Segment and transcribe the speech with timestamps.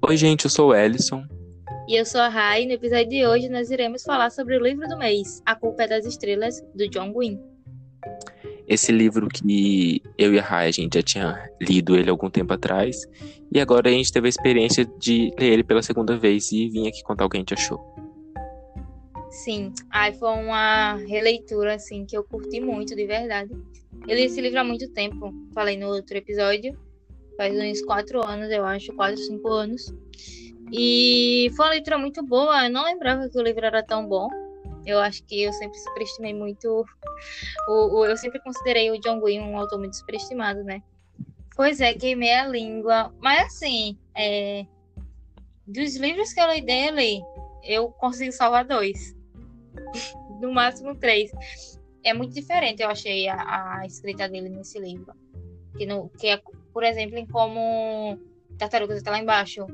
[0.00, 1.24] Oi, gente, eu sou o Ellison.
[1.88, 2.64] E eu sou a Rai.
[2.64, 5.88] No episódio de hoje, nós iremos falar sobre o livro do mês, A Culpa é
[5.88, 7.40] das Estrelas, do John Gwynne.
[8.66, 12.52] Esse livro que eu e a Rai, a gente já tinha lido ele algum tempo
[12.54, 12.96] atrás.
[13.52, 16.86] E agora a gente teve a experiência de ler ele pela segunda vez e vim
[16.86, 17.78] aqui contar o que a gente achou.
[19.30, 23.50] Sim, ai, foi uma releitura, assim, que eu curti muito, de verdade.
[24.06, 26.78] Eu li esse livro há muito tempo, falei no outro episódio,
[27.38, 29.94] faz uns quatro anos, eu acho, quatro, cinco anos.
[30.72, 34.28] E foi uma leitura muito boa, eu não lembrava que o livro era tão bom.
[34.84, 36.84] Eu acho que eu sempre superestimei muito.
[37.68, 40.82] O, o, eu sempre considerei o John Gwynne um autor muito superestimado, né?
[41.54, 43.14] Pois é, queimei a língua.
[43.20, 44.66] Mas assim, é,
[45.66, 47.22] dos livros que eu li dele,
[47.62, 49.16] eu consigo salvar dois.
[50.40, 51.32] No máximo três.
[52.04, 55.12] É muito diferente, eu achei, a, a escrita dele nesse livro.
[55.76, 56.40] Que, no, que é,
[56.78, 58.16] por exemplo, em como
[58.56, 59.66] Tartarugas está lá embaixo.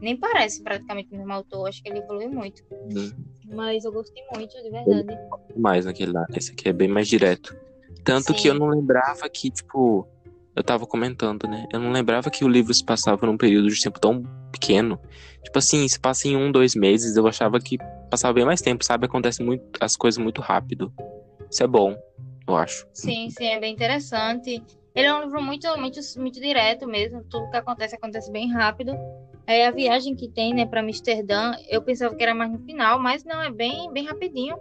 [0.00, 2.62] Nem parece praticamente o mesmo autor, acho que ele evoluiu muito.
[2.70, 3.10] Uhum.
[3.46, 5.18] Mas eu gostei muito, de verdade.
[5.56, 6.24] Mais naquele lá.
[6.32, 7.56] Esse aqui é bem mais direto.
[8.04, 8.34] Tanto Sim.
[8.34, 10.06] que eu não lembrava que, tipo,
[10.54, 11.66] eu tava comentando, né?
[11.72, 14.22] Eu não lembrava que o livro se passava num período de tempo tão
[14.52, 15.00] pequeno.
[15.42, 17.76] Tipo assim, se passa em um, dois meses, eu achava que
[18.08, 19.06] passava bem mais tempo, sabe?
[19.06, 20.92] Acontece muito, as coisas muito rápido.
[21.50, 21.96] Isso é bom,
[22.46, 22.86] eu acho.
[22.94, 24.62] Sim, sim, é bem interessante.
[24.94, 27.24] Ele é um livro muito, muito, muito direto mesmo.
[27.24, 28.92] Tudo que acontece, acontece bem rápido.
[29.46, 31.52] É a viagem que tem, né, para Amsterdã.
[31.68, 34.56] Eu pensava que era mais no final, mas não, é bem, bem rapidinho.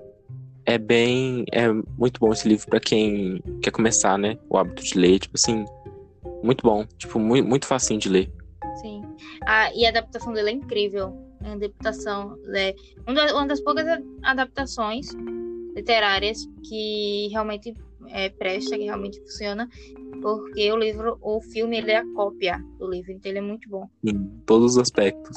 [0.66, 1.44] É bem.
[1.52, 4.38] É muito bom esse livro para quem quer começar, né?
[4.50, 5.20] O hábito de ler.
[5.20, 5.66] Tipo assim,
[6.42, 6.86] muito bom.
[6.98, 8.32] Tipo, muito, muito facinho de ler.
[8.76, 9.04] Sim.
[9.46, 11.14] Ah, e a adaptação dele é incrível.
[11.44, 12.74] A adaptação é
[13.34, 13.86] uma das poucas
[14.24, 15.08] adaptações
[15.76, 17.74] literárias que realmente
[18.10, 19.70] é, presta, que realmente funciona,
[20.22, 23.68] porque o livro, o filme, ele é a cópia do livro, então ele é muito
[23.70, 23.88] bom.
[24.04, 25.36] Em todos os aspectos.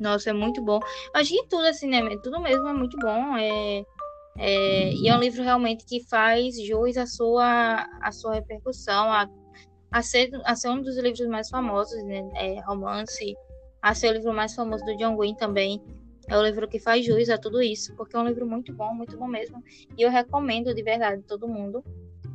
[0.00, 0.80] Nossa, é muito bom.
[1.14, 2.00] Eu acho que tudo, assim, né?
[2.22, 3.36] Tudo mesmo é muito bom.
[3.36, 3.84] É,
[4.38, 9.28] é, e é um livro realmente que faz jus à sua, à sua repercussão, a,
[9.92, 12.28] a, ser, a ser um dos livros mais famosos, né?
[12.34, 13.34] É, romance,
[13.82, 15.82] a ser o livro mais famoso do John Wayne também.
[16.28, 18.94] É o livro que faz jus a tudo isso, porque é um livro muito bom,
[18.94, 19.62] muito bom mesmo.
[19.98, 21.84] E eu recomendo de verdade todo mundo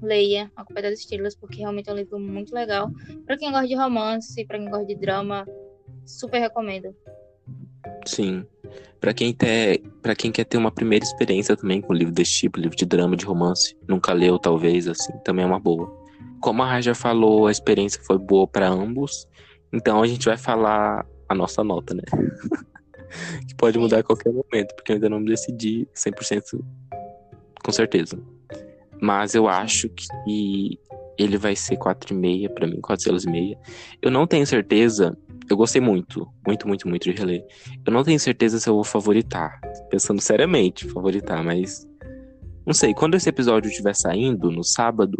[0.05, 2.91] leia A Culpa das Estrelas, porque realmente é um livro muito legal.
[3.25, 5.45] Para quem gosta de romance, para quem gosta de drama,
[6.05, 6.95] super recomendo.
[8.05, 8.45] Sim.
[8.99, 9.83] Para quem, ter,
[10.17, 13.25] quem quer ter uma primeira experiência também com livro desse tipo, livro de drama, de
[13.25, 15.91] romance, nunca leu, talvez, assim, também é uma boa.
[16.41, 19.27] Como a Raja falou, a experiência foi boa para ambos,
[19.71, 22.03] então a gente vai falar a nossa nota, né?
[23.47, 26.63] que pode mudar a qualquer momento, porque eu ainda não me decidi 100%
[27.63, 28.19] com certeza.
[29.01, 30.79] Mas eu acho que
[31.17, 33.57] ele vai ser 4,5 para mim, 4 estrelas e meia.
[34.01, 35.17] Eu não tenho certeza,
[35.49, 37.45] eu gostei muito, muito, muito, muito de reler.
[37.85, 41.87] Eu não tenho certeza se eu vou favoritar, pensando seriamente, favoritar, mas
[42.65, 45.17] não sei, quando esse episódio estiver saindo no sábado,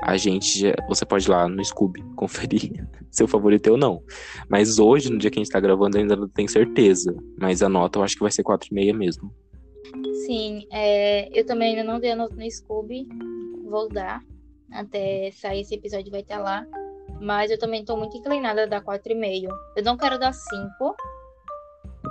[0.00, 4.02] a gente já, você pode ir lá no Scooby conferir se eu favoritei ou não.
[4.48, 7.14] Mas hoje, no dia que a gente tá gravando, ainda não tenho certeza.
[7.40, 9.32] Mas a nota eu acho que vai ser 4,5 mesmo.
[10.26, 13.06] Sim, é, eu também ainda não dei a nota no Scooby.
[13.64, 14.22] Vou dar.
[14.72, 16.66] Até sair esse episódio vai estar lá.
[17.20, 19.48] Mas eu também tô muito inclinada a dar 4,5.
[19.76, 20.96] Eu não quero dar 5.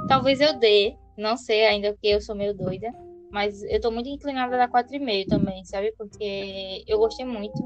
[0.08, 0.96] Talvez eu dê.
[1.18, 2.92] Não sei ainda, porque eu sou meio doida.
[3.32, 5.94] Mas eu tô muito inclinada a dar 4,5 também, sabe?
[5.98, 7.62] Porque eu gostei muito.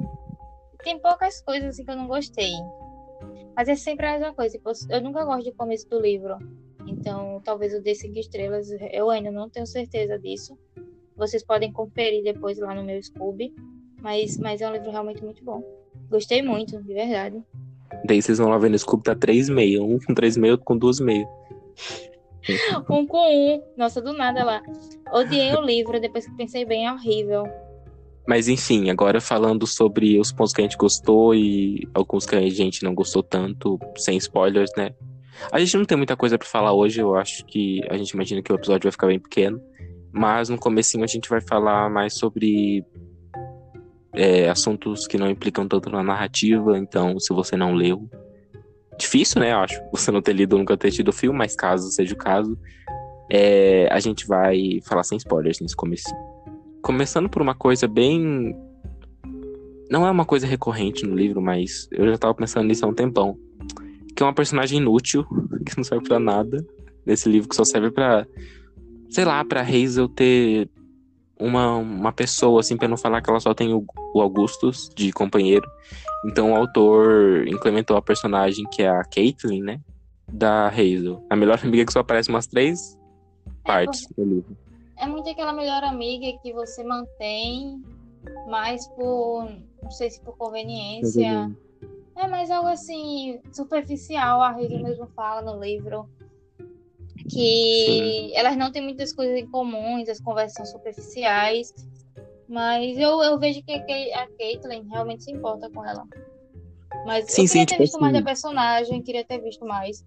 [0.84, 2.54] Tem poucas coisas assim que eu não gostei.
[3.56, 4.58] Mas é sempre a mesma coisa.
[4.58, 6.38] Tipo, eu nunca gosto do começo do livro.
[6.88, 8.70] Então, talvez eu dê 5 estrelas.
[8.92, 10.58] Eu ainda não tenho certeza disso.
[11.16, 13.54] Vocês podem conferir depois lá no meu Scooby.
[14.02, 15.62] Mas, mas é um livro realmente muito bom.
[16.10, 17.44] Gostei muito, de verdade.
[18.06, 19.82] Daí vocês vão lá ver no Scooby, tá 3,5.
[19.82, 21.28] Um com 3,5, outro com 2,5.
[22.90, 23.62] um com um.
[23.76, 24.62] Nossa, do nada lá.
[25.14, 27.44] Odiei o livro, depois que pensei bem, é horrível.
[28.28, 32.50] Mas enfim, agora falando sobre os pontos que a gente gostou e alguns que a
[32.50, 34.94] gente não gostou tanto, sem spoilers, né?
[35.52, 38.42] A gente não tem muita coisa para falar hoje, eu acho que a gente imagina
[38.42, 39.62] que o episódio vai ficar bem pequeno.
[40.12, 42.84] Mas no comecinho a gente vai falar mais sobre
[44.14, 48.10] é, assuntos que não implicam tanto na narrativa, então se você não leu,
[48.98, 49.54] difícil, né?
[49.54, 52.18] Eu acho, você não ter lido nunca ter tido o filme, mas caso seja o
[52.18, 52.58] caso,
[53.32, 56.10] é, a gente vai falar sem spoilers nesse começo.
[56.82, 58.56] Começando por uma coisa bem.
[59.90, 62.94] Não é uma coisa recorrente no livro, mas eu já tava pensando nisso há um
[62.94, 63.38] tempão.
[64.20, 65.26] Que é uma personagem inútil,
[65.66, 66.66] que não serve para nada.
[67.06, 68.28] Nesse livro que só serve para
[69.10, 70.70] Sei lá, pra Hazel ter
[71.40, 75.14] uma, uma pessoa, assim, pra não falar que ela só tem o, o Augustus de
[75.14, 75.66] companheiro.
[76.26, 79.80] Então o autor implementou a personagem que é a Caitlyn, né?
[80.34, 81.26] da Hazel.
[81.30, 83.00] A melhor amiga que só aparece umas três
[83.64, 84.58] partes do livro.
[84.98, 87.82] É muito aquela melhor amiga que você mantém,
[88.50, 89.50] mais por,
[89.82, 91.50] não sei se por conveniência.
[92.20, 96.10] É mais algo assim, superficial, a Hazel mesmo fala no livro.
[97.30, 98.32] Que Sim.
[98.36, 101.74] elas não têm muitas coisas em comum, as conversas são superficiais.
[102.48, 106.04] Mas eu, eu vejo que a Caitlyn realmente se importa com ela.
[107.06, 108.02] Mas sim, eu queria sim, ter tipo visto assim...
[108.02, 110.04] mais da personagem, queria ter visto mais.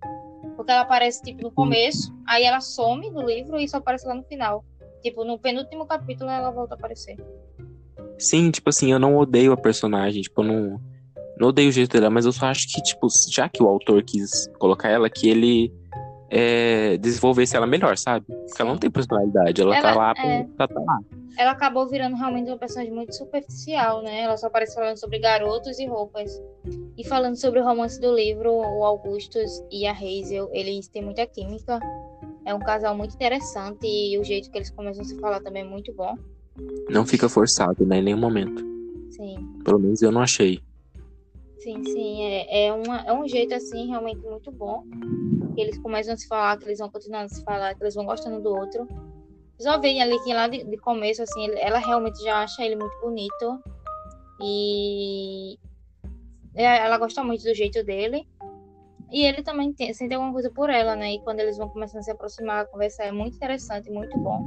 [0.55, 4.15] Porque ela aparece, tipo, no começo, aí ela some do livro e só aparece lá
[4.15, 4.63] no final.
[5.01, 7.17] Tipo, no penúltimo capítulo ela volta a aparecer.
[8.19, 10.81] Sim, tipo assim, eu não odeio a personagem, tipo, eu não,
[11.39, 14.03] não odeio o jeito dela, mas eu só acho que, tipo, já que o autor
[14.03, 15.73] quis colocar ela, que ele
[16.31, 18.25] é, desenvolvesse ela melhor, sabe?
[18.27, 20.45] Porque ela não tem personalidade, ela, tá ela tá lá é...
[20.57, 20.99] pra tá lá.
[21.37, 24.23] Ela acabou virando realmente uma personagem muito superficial, né?
[24.23, 26.43] Ela só aparece falando sobre garotos e roupas.
[26.97, 31.27] E falando sobre o romance do livro, o Augustus e a Hazel, eles têm muita
[31.27, 31.81] química.
[32.45, 35.63] É um casal muito interessante e o jeito que eles começam a se falar também
[35.63, 36.17] é muito bom.
[36.91, 37.99] Não fica forçado, né?
[37.99, 38.63] Em nenhum momento.
[39.11, 39.37] Sim.
[39.65, 40.61] Pelo menos eu não achei.
[41.63, 42.23] Sim, sim.
[42.25, 44.85] É, é, uma, é um jeito, assim, realmente muito bom
[45.57, 48.05] eles começam a se falar, que eles vão continuando a se falar, que eles vão
[48.05, 48.87] gostando do outro.
[49.61, 52.77] Só veem ali que lá de, de começo, assim, ele, ela realmente já acha ele
[52.77, 53.63] muito bonito.
[54.41, 55.59] E
[56.55, 58.27] é, ela gosta muito do jeito dele.
[59.11, 61.15] E ele também tem, sente alguma coisa por ela, né?
[61.15, 64.41] E quando eles vão começando a se aproximar, a conversa é muito interessante, muito bom.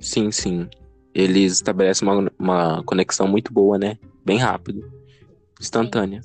[0.00, 0.68] Sim, sim.
[1.14, 3.96] Eles estabelecem uma, uma conexão muito boa, né?
[4.24, 4.82] Bem rápido.
[5.64, 6.20] Instantânea.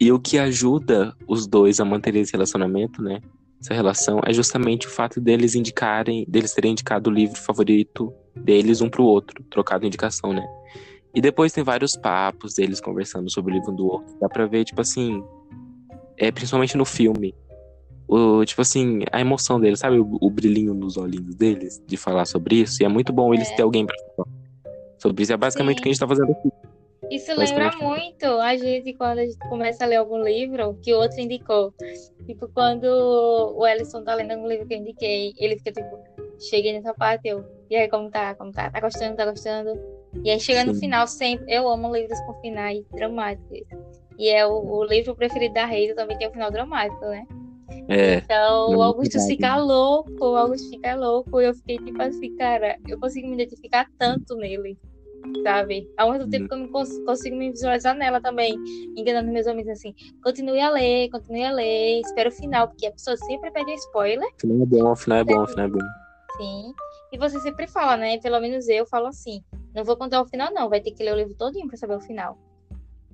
[0.00, 3.20] E o que ajuda os dois a manter esse relacionamento, né?
[3.60, 8.80] Essa relação é justamente o fato deles indicarem, deles terem indicado o livro favorito deles
[8.80, 10.46] um pro outro, trocado indicação, né?
[11.14, 14.14] E depois tem vários papos deles conversando sobre o livro um do outro.
[14.20, 15.22] Dá pra ver, tipo assim,
[16.16, 17.34] é, principalmente no filme,
[18.06, 19.98] o, tipo assim, a emoção deles, sabe?
[19.98, 22.82] O, o, brilhinho nos olhinhos deles de falar sobre isso.
[22.82, 23.50] E é muito bom eles é.
[23.50, 24.28] terem alguém pra falar
[24.98, 25.32] sobre isso.
[25.32, 25.80] É basicamente Sim.
[25.80, 26.48] o que a gente tá fazendo aqui.
[27.10, 30.98] Isso lembra muito a gente quando a gente começa a ler algum livro que o
[30.98, 31.72] outro indicou.
[32.26, 35.98] Tipo, quando o Ellison tá lendo algum livro que eu indiquei, ele fica tipo,
[36.38, 39.72] cheguei nessa parte, eu, e aí como tá, como tá, tá gostando, tá gostando.
[40.22, 43.60] E aí chega no final sempre, eu amo livros com finais dramáticos.
[44.18, 47.26] E é o, o livro preferido da Reis também tem um final dramático, né?
[47.88, 52.34] É, então o Augusto fica louco, o Augusto fica louco, e eu fiquei tipo assim,
[52.36, 54.76] cara, eu consigo me identificar tanto nele
[55.42, 55.90] sabe?
[55.96, 56.66] Ao mesmo tempo uhum.
[56.66, 58.56] que eu me consigo me visualizar nela também,
[58.96, 62.92] enganando meus amigos assim, continue a ler, continue a ler, espera o final, porque a
[62.92, 64.28] pessoa sempre pede spoiler.
[64.36, 65.78] O final é bom, o final é bom, o final é bom.
[66.36, 66.74] Sim.
[67.12, 68.18] E você sempre fala, né?
[68.18, 69.42] Pelo menos eu falo assim,
[69.74, 71.96] não vou contar o final não, vai ter que ler o livro todinho para saber
[71.96, 72.38] o final.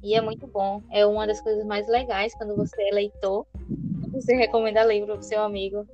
[0.02, 3.46] E é muito bom, é uma das coisas mais legais quando você é leitor,
[4.12, 5.86] você recomenda livro pro seu amigo.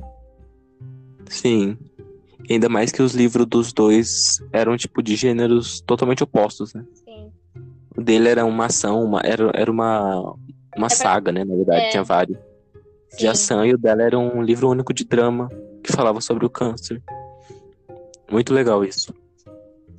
[1.28, 1.78] Sim,
[2.50, 6.84] Ainda mais que os livros dos dois eram, tipo, de gêneros totalmente opostos, né?
[6.94, 7.30] Sim.
[7.96, 10.34] O dele era uma ação, uma, era, era uma,
[10.76, 11.44] uma é saga, né?
[11.44, 11.88] Na verdade, é.
[11.90, 12.36] tinha vários.
[13.10, 13.18] Sim.
[13.18, 15.48] De ação, e o dela era um livro único de drama,
[15.82, 17.00] que falava sobre o câncer.
[18.28, 19.14] Muito legal isso.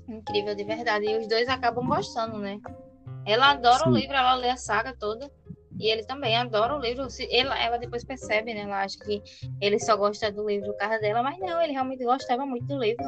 [0.07, 1.06] Incrível, de verdade.
[1.06, 2.59] E os dois acabam gostando, né?
[3.25, 3.89] Ela adora Sim.
[3.89, 5.31] o livro, ela lê a saga toda.
[5.81, 7.07] E ele também adora o livro.
[7.31, 8.61] Ela, ela depois percebe, né?
[8.61, 9.19] Ela acha que
[9.59, 13.03] ele só gosta do livro do dela, mas não, ele realmente gostava muito do livro.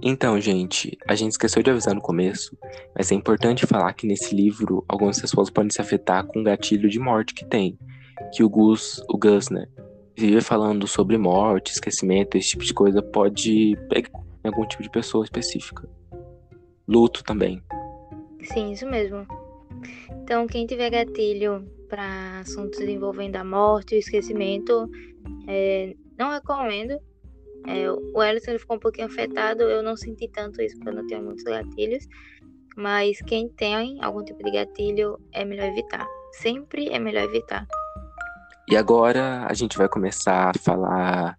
[0.00, 2.56] Então, gente, a gente esqueceu de avisar no começo,
[2.96, 6.88] mas é importante falar que nesse livro algumas pessoas podem se afetar com o gatilho
[6.88, 7.76] de morte que tem,
[8.32, 9.66] que o Gus, o Gus, né,
[10.16, 14.10] viver falando sobre morte, esquecimento, esse tipo de coisa pode pegar
[14.44, 15.88] em algum tipo de pessoa específica.
[16.86, 17.62] Luto também.
[18.42, 19.26] Sim, isso mesmo.
[20.22, 24.88] Então, quem tiver gatilho para assuntos envolvendo a morte o esquecimento,
[25.46, 26.98] é, não recomendo.
[27.66, 31.06] É, o Ellison ficou um pouquinho afetado, eu não senti tanto isso porque eu não
[31.06, 32.06] tenho muitos gatilhos.
[32.76, 36.06] Mas quem tem algum tipo de gatilho é melhor evitar.
[36.32, 37.66] Sempre é melhor evitar.
[38.70, 41.36] E agora a gente vai começar a falar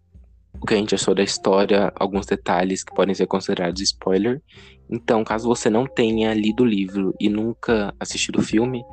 [0.60, 4.42] o que a gente achou da história, alguns detalhes que podem ser considerados spoiler.
[4.90, 8.84] Então, caso você não tenha lido o livro e nunca assistido o filme,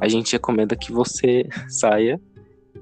[0.00, 2.20] a gente recomenda que você saia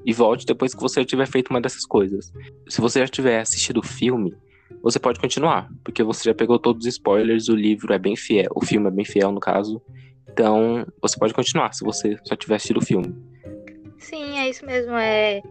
[0.05, 2.31] e volte depois que você tiver feito uma dessas coisas.
[2.69, 4.37] Se você já tiver assistido o filme,
[4.83, 8.51] você pode continuar, porque você já pegou todos os spoilers, o livro é bem fiel,
[8.55, 9.81] o filme é bem fiel no caso.
[10.29, 13.17] Então, você pode continuar se você só tiver assistido o filme.
[13.99, 14.97] Sim, é isso mesmo.
[14.97, 15.43] É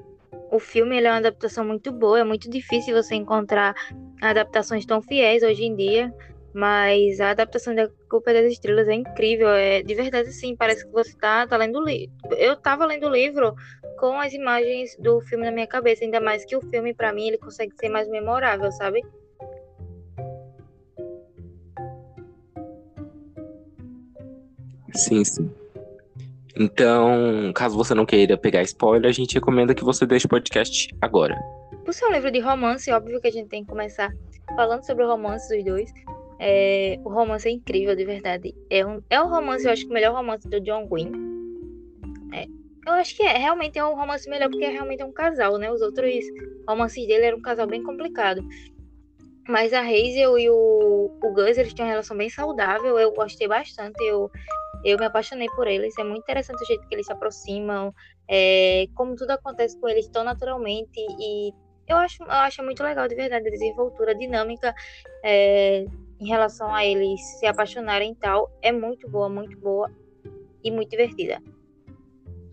[0.52, 2.20] o filme é uma adaptação muito boa.
[2.20, 3.74] É muito difícil você encontrar
[4.22, 6.14] adaptações tão fiéis hoje em dia.
[6.54, 9.50] Mas a adaptação da Culpa das Estrelas é incrível.
[9.50, 10.56] É de verdade, sim.
[10.56, 12.14] Parece que você tá, tá lendo o livro.
[12.38, 13.54] Eu tava lendo o livro
[14.00, 16.06] com as imagens do filme na minha cabeça.
[16.06, 19.02] Ainda mais que o filme, para mim, ele consegue ser mais memorável, sabe?
[24.94, 25.65] Sim, sim.
[26.58, 30.88] Então, caso você não queira pegar spoiler, a gente recomenda que você deixe o podcast
[31.02, 31.36] agora.
[31.84, 34.12] Por ser um livro de romance, óbvio que a gente tem que começar
[34.56, 35.92] falando sobre o romance dos dois.
[36.40, 38.56] É, o romance é incrível, de verdade.
[38.70, 41.12] É um, é um romance, eu acho que o melhor romance do John Green.
[42.34, 42.46] É,
[42.88, 45.72] eu acho que é, realmente é um romance melhor, porque realmente é um casal, né?
[45.72, 46.14] Os outros
[46.68, 48.42] romances dele eram um casal bem complicado.
[49.48, 52.98] Mas a Hazel e o, o Gus, eles têm uma relação bem saudável.
[52.98, 54.02] Eu gostei bastante.
[54.04, 54.32] Eu,
[54.86, 55.98] eu me apaixonei por eles.
[55.98, 57.94] É muito interessante o jeito que eles se aproximam.
[58.30, 61.00] É, como tudo acontece com eles tão naturalmente.
[61.20, 61.52] E
[61.88, 64.74] eu acho, eu acho muito legal, de verdade, a desenvoltura, a dinâmica.
[65.24, 65.86] É,
[66.20, 69.92] em relação a eles se apaixonarem e tal, é muito boa, muito boa
[70.64, 71.42] e muito divertida.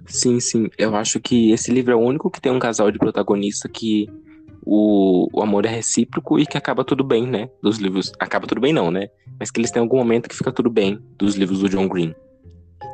[0.07, 0.69] Sim, sim.
[0.77, 4.09] Eu acho que esse livro é o único que tem um casal de protagonista que
[4.65, 7.51] o, o amor é recíproco e que acaba tudo bem, né?
[7.63, 8.13] Dos livros.
[8.19, 9.09] Acaba tudo bem, não, né?
[9.39, 12.15] Mas que eles têm algum momento que fica tudo bem dos livros do John Green.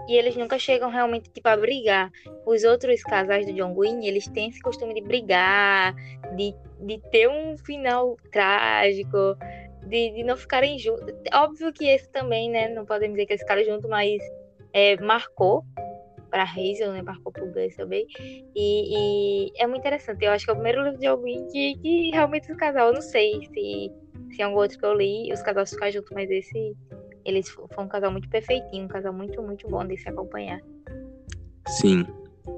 [0.09, 2.11] E eles nunca chegam realmente, tipo, a brigar.
[2.47, 5.95] Os outros casais do John Green, eles têm esse costume de brigar,
[6.35, 9.37] de, de ter um final trágico,
[9.87, 11.15] de, de não ficarem juntos.
[11.35, 12.69] Óbvio que esse também, né?
[12.69, 14.23] Não podemos dizer que eles ficaram juntos, mas
[14.73, 15.63] é, marcou
[16.31, 17.03] para Hazel, né?
[17.03, 18.07] Pro Gus também.
[18.55, 20.25] E, e, é muito interessante.
[20.25, 22.95] Eu acho que é o primeiro livro de alguém que, que realmente o casal, eu
[22.95, 23.93] não sei se,
[24.35, 26.77] se é algum outro que eu li, os casais ficaram juntos, mas esse.
[27.25, 30.61] Eles foi um casal muito perfeitinho, um casal muito, muito bom de se acompanhar.
[31.67, 32.07] Sim.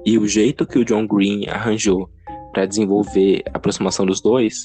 [0.05, 2.09] E o jeito que o John Green arranjou
[2.53, 4.63] para desenvolver a aproximação dos dois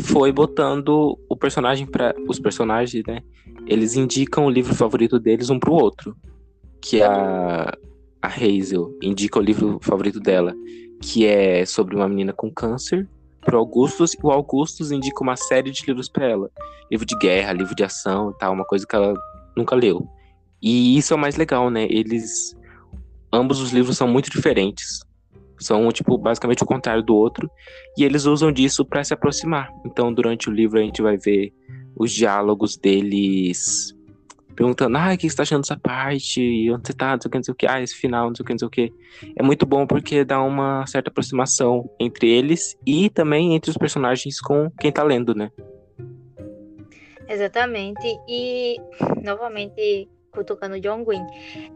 [0.00, 3.22] foi botando o personagem para os personagens, né?
[3.66, 6.16] Eles indicam o livro favorito deles um pro outro,
[6.80, 7.72] que é a
[8.24, 10.54] a Hazel indica o livro favorito dela,
[11.00, 13.08] que é sobre uma menina com câncer,
[13.40, 16.50] pro Augustus, e o Augustus indica uma série de livros para ela,
[16.90, 19.14] livro de guerra, livro de ação e tal, uma coisa que ela
[19.56, 20.08] nunca leu.
[20.62, 21.86] E isso é o mais legal, né?
[21.90, 22.56] Eles
[23.32, 25.00] ambos os livros são muito diferentes
[25.58, 27.50] são tipo basicamente o contrário do outro
[27.96, 29.70] e eles usam disso para se aproximar.
[29.84, 31.52] Então, durante o livro a gente vai ver
[31.96, 33.93] os diálogos deles
[34.54, 36.70] perguntando: "Ah, o que você tá achando dessa parte?
[36.70, 37.12] Onde você tá?
[37.12, 37.66] Não sei o que, não sei o que.
[37.66, 38.92] Ah, esse final, não sei o que, não sei o que".
[39.36, 44.40] É muito bom porque dá uma certa aproximação entre eles e também entre os personagens
[44.40, 45.50] com quem tá lendo, né?
[47.28, 48.06] Exatamente.
[48.28, 48.76] E
[49.22, 51.24] novamente cutucando John Green.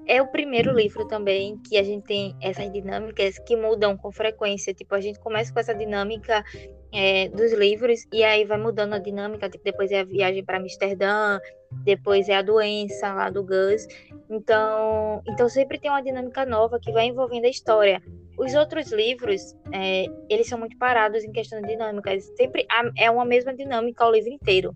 [0.07, 4.75] É o primeiro livro também que a gente tem essas dinâmicas que mudam com frequência.
[4.75, 6.45] Tipo, a gente começa com essa dinâmica
[6.93, 9.49] é, dos livros e aí vai mudando a dinâmica.
[9.49, 11.39] Tipo, depois é a viagem para Amsterdã,
[11.85, 13.87] depois é a doença lá do Gus.
[14.29, 18.03] Então, então sempre tem uma dinâmica nova que vai envolvendo a história.
[18.37, 22.25] Os outros livros, é, eles são muito parados em questão de dinâmicas.
[22.37, 24.75] Sempre é uma mesma dinâmica o livro inteiro.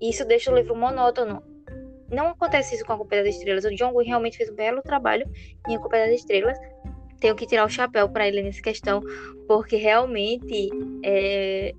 [0.00, 1.55] Isso deixa o livro monótono
[2.10, 3.64] não acontece isso com a Culpa das Estrelas.
[3.64, 5.26] O John Green realmente fez um belo trabalho
[5.68, 6.58] em A Culpa das Estrelas.
[7.20, 9.02] Tenho que tirar o chapéu para ele nessa questão,
[9.48, 10.68] porque realmente
[11.02, 11.72] é,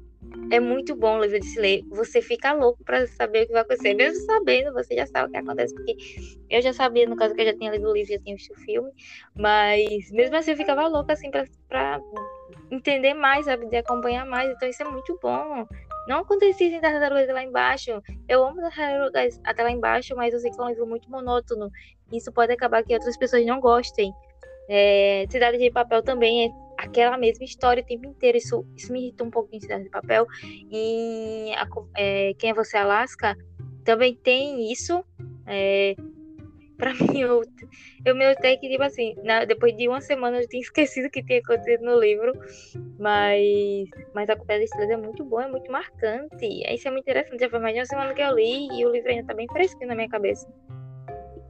[0.52, 1.84] é muito bom o livro de se ler.
[1.90, 3.94] Você fica louco para saber o que vai acontecer.
[3.94, 5.74] Mesmo sabendo, você já sabe o que acontece.
[5.76, 5.96] Porque
[6.50, 8.52] eu já sabia, no caso que eu já tinha lido o livro, já tinha visto
[8.52, 8.92] o filme.
[9.38, 12.02] Mas mesmo assim eu ficava louca assim para
[12.72, 13.68] entender mais, sabe?
[13.68, 14.50] De acompanhar mais.
[14.50, 15.68] Então isso é muito bom.
[16.08, 18.02] Não acontecia em Tartarugas lá embaixo.
[18.28, 21.70] Eu amo Tartarugas até lá embaixo, mas eu sei que é um livro muito monótono.
[22.12, 24.14] Isso pode acabar que outras pessoas não gostem.
[24.70, 28.38] É, Cidade de Papel também é aquela mesma história o tempo inteiro.
[28.38, 30.26] Isso, isso me irrita um pouco em Cidade de Papel.
[30.44, 31.52] E
[31.96, 33.36] é, Quem é Você, Alaska?
[33.84, 35.04] Também tem isso.
[35.46, 35.96] É,
[36.78, 37.42] pra mim, eu,
[38.06, 41.10] eu me notei que, tipo assim, na, depois de uma semana eu tinha esquecido o
[41.10, 42.34] que tinha acontecido no livro,
[43.00, 46.46] mas, mas a Culpa das Estrelas é muito bom, é muito marcante.
[46.72, 48.92] Isso é muito interessante, já foi mais de uma semana que eu li e o
[48.92, 50.48] livro ainda tá bem fresquinho na minha cabeça.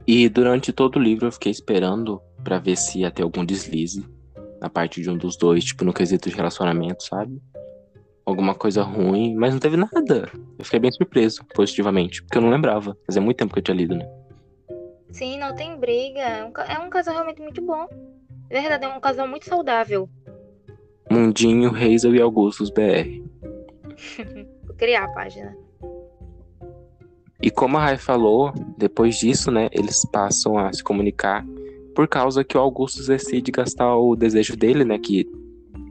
[0.06, 4.04] E durante todo o livro eu fiquei esperando para ver se ia ter algum deslize
[4.60, 7.40] na parte de um dos dois, tipo no quesito de relacionamento, sabe?
[8.24, 10.30] Alguma coisa ruim, mas não teve nada.
[10.58, 12.96] Eu fiquei bem surpreso, positivamente, porque eu não lembrava.
[13.06, 14.06] Fazia muito tempo que eu tinha lido, né?
[15.10, 16.20] Sim, não tem briga.
[16.20, 16.48] É um,
[16.86, 17.86] é casal realmente muito bom.
[18.50, 20.08] É verdade, é um casal muito saudável.
[21.10, 23.22] Mundinho, Hazel e Augustus BR.
[24.66, 25.56] Vou criar a página.
[27.40, 31.46] E como a Rai falou, depois disso, né, eles passam a se comunicar
[31.94, 35.28] por causa que o Augustus decide gastar o desejo dele, né, que,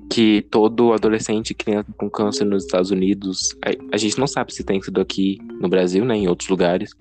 [0.10, 4.54] que todo adolescente e criança com câncer nos Estados Unidos, a, a, gente não sabe
[4.54, 6.94] se tem tudo aqui no Brasil, né, em outros lugares,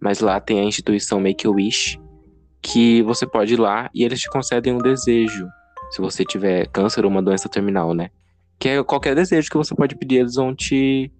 [0.00, 2.00] mas lá tem a instituição Make-A-Wish,
[2.62, 5.46] que você pode ir lá e eles te concedem um desejo,
[5.90, 8.10] se você tiver câncer ou uma doença terminal, né?
[8.58, 11.10] Que é qualquer desejo que você pode pedir, eles vão te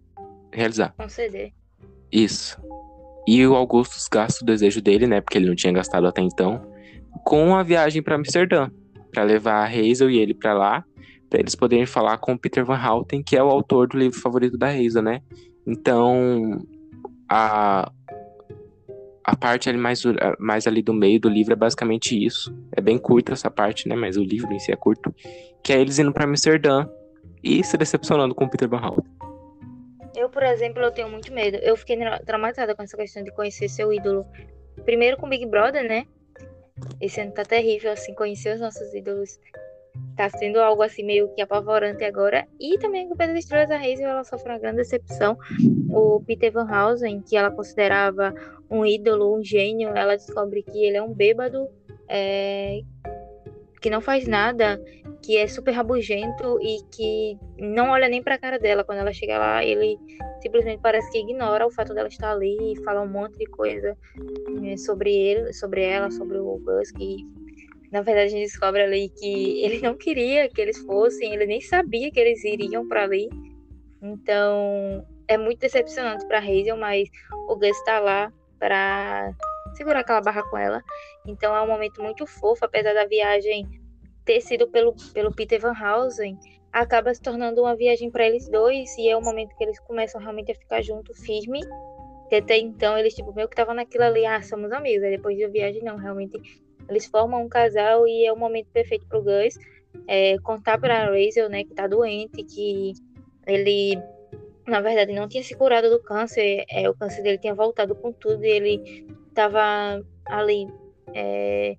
[0.52, 0.95] realizar.
[0.97, 1.52] Conceder.
[2.11, 2.61] Isso.
[3.26, 6.64] E o Augustus gasta o desejo dele, né, porque ele não tinha gastado até então,
[7.25, 8.71] com a viagem para Amsterdã,
[9.12, 10.85] para levar a Hazel e ele para lá
[11.28, 14.18] para eles poderem falar com o Peter Van Houten, que é o autor do livro
[14.18, 15.21] favorito da Reisa, né?
[15.66, 16.64] Então,
[17.28, 17.90] a,
[19.26, 20.02] a parte ali mais,
[20.38, 22.56] mais ali do meio do livro é basicamente isso.
[22.71, 23.97] É bem curta essa parte, né?
[23.97, 25.12] Mas o livro em si é curto.
[25.64, 26.88] Que é eles indo para Amsterdã
[27.42, 29.12] e se decepcionando com o Peter Van Houten.
[30.14, 31.56] Eu, por exemplo, eu tenho muito medo.
[31.56, 34.25] Eu fiquei traumatizada com essa questão de conhecer seu ídolo.
[34.85, 36.06] Primeiro com Big Brother, né?
[37.00, 39.40] Esse ano tá terrível, assim, conhecer os nossos ídolos
[40.17, 42.47] tá sendo algo assim meio que apavorante agora.
[42.59, 45.37] E também com Pedro Estrelas, a Hazel, ela sofre uma grande decepção.
[45.91, 48.35] O Peter Van Housen, que ela considerava
[48.71, 51.69] um ídolo, um gênio, ela descobre que ele é um bêbado,
[52.09, 52.81] é,
[53.81, 54.81] que não faz nada,
[55.23, 58.85] que é super rabugento e que não olha nem pra cara dela.
[58.85, 59.99] Quando ela chega lá, ele
[60.41, 63.97] simplesmente parece que ignora o fato dela estar ali e fala um monte de coisa
[64.65, 67.19] é, sobre ele, sobre ela, sobre o Gus, que
[67.90, 71.61] na verdade, a gente descobre ali que ele não queria que eles fossem, ele nem
[71.61, 73.28] sabia que eles iriam para ali.
[74.02, 77.09] Então, é muito decepcionante para Hazel, mas
[77.49, 79.33] o Gus está lá para
[79.75, 80.83] segurar aquela barra com ela.
[81.26, 83.66] Então, é um momento muito fofo, apesar da viagem
[84.25, 86.37] ter sido pelo, pelo Peter Van Housen,
[86.73, 90.21] acaba se tornando uma viagem para eles dois e é o momento que eles começam
[90.21, 91.61] realmente a ficar junto firme.
[92.28, 95.05] Que até então eles, tipo, meio que estavam naquilo ali, ah, somos amigos.
[95.05, 96.40] Aí depois da viagem, não, realmente
[96.88, 99.59] eles formam um casal e é o momento perfeito pro Gus
[100.07, 102.93] é, contar pra Rachel, né, que tá doente, que
[103.47, 103.99] ele,
[104.66, 108.12] na verdade, não tinha se curado do câncer, é, o câncer dele tinha voltado com
[108.12, 110.67] tudo e ele tava ali
[111.15, 111.76] é,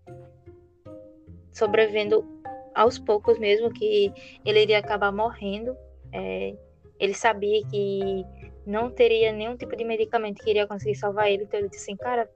[1.51, 2.25] sobrevivendo
[2.73, 4.12] aos poucos mesmo, que
[4.45, 5.75] ele iria acabar morrendo.
[6.13, 6.55] É,
[6.99, 8.25] ele sabia que
[8.65, 11.95] não teria nenhum tipo de medicamento que iria conseguir salvar ele, então ele disse assim,
[11.95, 12.29] cara,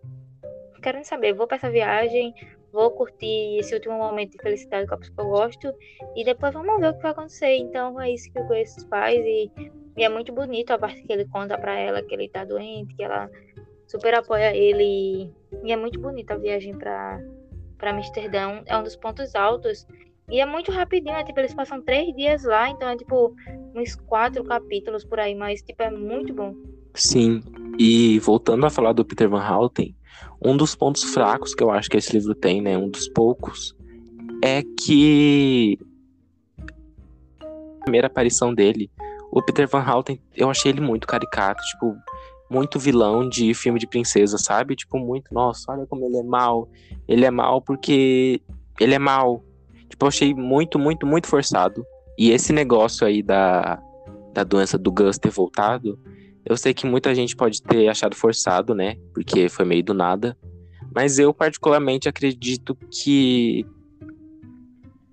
[0.82, 2.34] quero saber, vou para essa viagem,
[2.72, 5.74] vou curtir esse último momento de felicidade com a pessoa que eu gosto
[6.16, 7.56] e depois vamos ver o que vai acontecer.
[7.58, 9.52] Então é isso que o Grace faz e,
[9.98, 12.96] e, é muito bonito a parte que ele conta para ela que ele tá doente,
[12.96, 13.30] que ela
[13.88, 15.32] super apoia ele
[15.64, 17.20] e é muito bonita a viagem para
[17.78, 19.88] para Amsterdã, é um dos pontos altos
[20.30, 23.36] e é muito rapidinho, é tipo, eles passam três dias lá, então é tipo
[23.76, 26.56] uns quatro capítulos por aí, mas tipo, é muito bom.
[26.94, 27.42] Sim,
[27.78, 29.96] e voltando a falar do Peter Van Houten,
[30.44, 33.76] um dos pontos fracos que eu acho que esse livro tem, né, um dos poucos,
[34.44, 35.78] é que
[37.42, 38.90] a primeira aparição dele,
[39.32, 41.96] o Peter Van Houten, eu achei ele muito caricato, tipo,
[42.52, 44.76] muito vilão de filme de princesa, sabe?
[44.76, 46.68] Tipo, muito, nossa, olha como ele é mal.
[47.08, 48.42] Ele é mal porque
[48.78, 49.42] ele é mal.
[49.88, 51.86] Tipo, eu achei muito, muito, muito forçado.
[52.18, 53.82] E esse negócio aí da,
[54.34, 55.98] da doença do Gus ter voltado,
[56.46, 58.96] eu sei que muita gente pode ter achado forçado, né?
[59.14, 60.38] Porque foi meio do nada.
[60.94, 63.66] Mas eu, particularmente, acredito que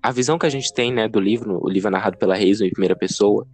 [0.01, 2.67] a visão que a gente tem, né, do livro, o livro é narrado pela Hazel
[2.67, 3.45] em primeira pessoa.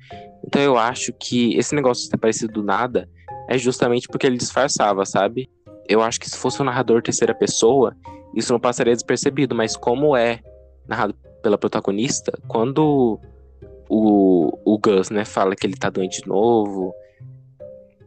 [0.45, 3.09] Então eu acho que esse negócio de ter parecido do nada
[3.47, 5.49] é justamente porque ele disfarçava, sabe?
[5.87, 7.95] Eu acho que se fosse um narrador terceira pessoa,
[8.35, 10.39] isso não passaria despercebido, mas como é
[10.87, 13.19] narrado pela protagonista, quando
[13.89, 16.93] o, o Gus, né, fala que ele tá doente de novo,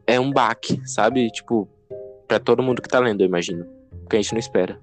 [0.09, 1.31] é um baque, sabe?
[1.31, 1.69] Tipo,
[2.27, 3.67] para todo mundo que tá lendo, eu imagino.
[4.01, 4.81] Porque a gente não espera.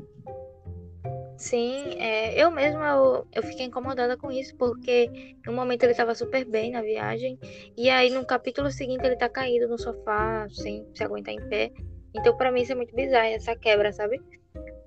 [1.35, 6.15] Sim, é, eu mesma eu, eu, fiquei incomodada com isso, porque no momento ele tava
[6.15, 7.37] super bem na viagem,
[7.75, 11.73] e aí no capítulo seguinte ele tá caído no sofá, sem se aguentar em pé.
[12.15, 14.21] Então para mim isso é muito bizarro, essa quebra, sabe?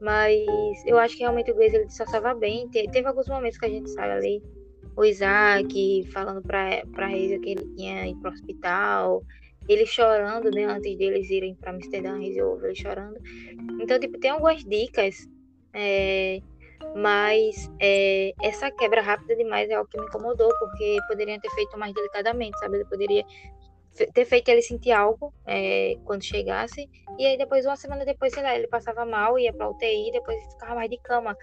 [0.00, 0.46] Mas
[0.86, 2.66] eu acho que realmente o Grace ele disfarçava bem.
[2.68, 4.42] Te, teve alguns momentos que a gente sabe ali,
[4.96, 9.22] o Isaac falando pra, pra Reisa que ele tinha ido pro hospital,
[9.68, 13.20] ele chorando, né, antes deles irem para Amsterdã, eles ouvem ele chorando.
[13.80, 15.28] Então, tipo, tem algumas dicas,
[15.74, 16.40] é,
[16.96, 21.78] mas é, essa quebra rápida demais é o que me incomodou, porque poderiam ter feito
[21.78, 22.76] mais delicadamente, sabe?
[22.76, 23.24] Ele poderia
[24.14, 28.42] ter feito ele sentir algo é, quando chegasse, e aí depois, uma semana depois, sei
[28.42, 31.36] lá, ele passava mal, ia pra UTI, depois ficava mais de cama.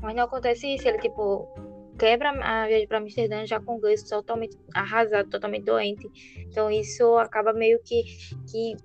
[0.00, 1.48] Mas não acontece isso, ele, tipo,
[1.98, 6.08] quebra a viagem para Amsterdã já com o Gus totalmente arrasado, totalmente doente.
[6.38, 8.04] Então isso acaba meio que,
[8.50, 8.76] que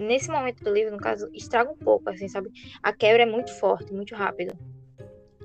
[0.00, 2.50] nesse momento do livro, no caso, estraga um pouco, assim, sabe?
[2.82, 4.56] A quebra é muito forte, muito rápido.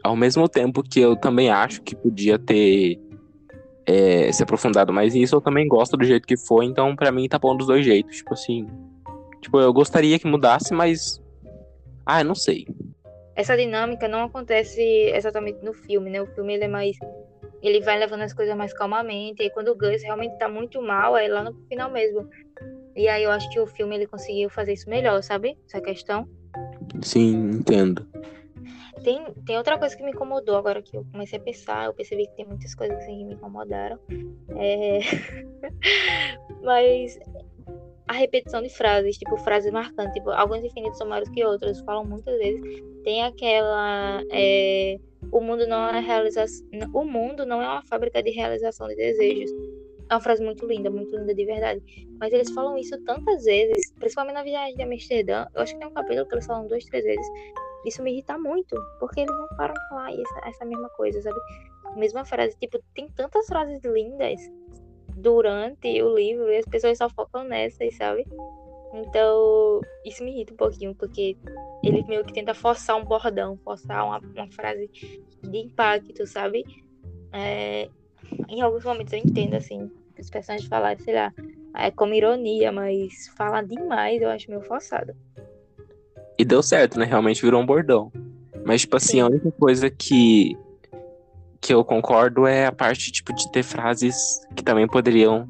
[0.04, 3.00] Ao mesmo tempo que eu também acho que podia ter
[3.86, 7.28] é, se aprofundado mais nisso, eu também gosto do jeito que foi, então para mim
[7.28, 8.18] tá bom dos dois jeitos.
[8.18, 8.68] Tipo assim.
[9.42, 11.22] Tipo, eu gostaria que mudasse, mas.
[12.06, 12.66] Ah, eu não sei.
[13.36, 16.22] Essa dinâmica não acontece exatamente no filme, né?
[16.22, 16.98] O filme ele é mais.
[17.62, 19.42] Ele vai levando as coisas mais calmamente.
[19.42, 22.30] E quando o Gus realmente tá muito mal, é lá no final mesmo.
[22.96, 25.58] E aí eu acho que o filme ele conseguiu fazer isso melhor, sabe?
[25.66, 26.28] Essa questão.
[27.02, 28.08] Sim, entendo.
[29.04, 32.26] Tem, tem outra coisa que me incomodou agora que eu comecei a pensar, eu percebi
[32.26, 34.00] que tem muitas coisas assim, que me incomodaram.
[34.56, 35.00] É...
[36.64, 37.20] Mas
[38.08, 42.06] a repetição de frases, tipo, frases marcantes, tipo, alguns infinitos são maiores que outros, falam
[42.06, 42.62] muitas vezes.
[43.04, 44.22] Tem aquela.
[44.32, 44.98] É...
[45.32, 46.66] O mundo não é realização.
[46.94, 49.52] O mundo não é uma fábrica de realização de desejos.
[50.10, 51.82] É uma frase muito linda, muito linda de verdade.
[52.20, 55.48] Mas eles falam isso tantas vezes, principalmente na viagem de Amsterdã.
[55.56, 57.28] Eu acho que tem um capítulo que eles falam duas, três vezes.
[57.86, 61.38] Isso me irrita muito, porque eles não param de falar essa, essa mesma coisa, sabe?
[61.96, 62.58] Mesma frase.
[62.60, 64.40] Tipo, tem tantas frases lindas
[65.16, 68.26] durante o livro e as pessoas só focam nessas, sabe?
[68.94, 71.36] Então, isso me irrita um pouquinho, porque
[71.84, 74.90] ele meio que tenta forçar um bordão, forçar uma, uma frase
[75.42, 76.64] de impacto, sabe?
[77.32, 77.90] É,
[78.48, 81.34] em alguns momentos eu entendo, assim, os personagens falarem, sei lá,
[81.76, 85.14] é como ironia, mas falar demais eu acho meio forçado.
[86.38, 87.06] E deu certo, né?
[87.06, 88.12] Realmente virou um bordão.
[88.66, 89.22] Mas, tipo assim, Sim.
[89.22, 90.58] a única coisa que,
[91.64, 94.16] que eu concordo é a parte, tipo, de ter frases
[94.54, 95.48] que também poderiam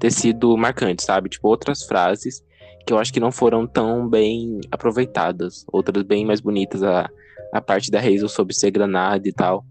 [0.00, 1.28] ter sido marcantes, sabe?
[1.28, 2.42] Tipo, outras frases
[2.86, 5.66] que eu acho que não foram tão bem aproveitadas.
[5.70, 7.10] Outras bem mais bonitas, a,
[7.52, 9.62] a parte da Hazel sobre ser granada e tal.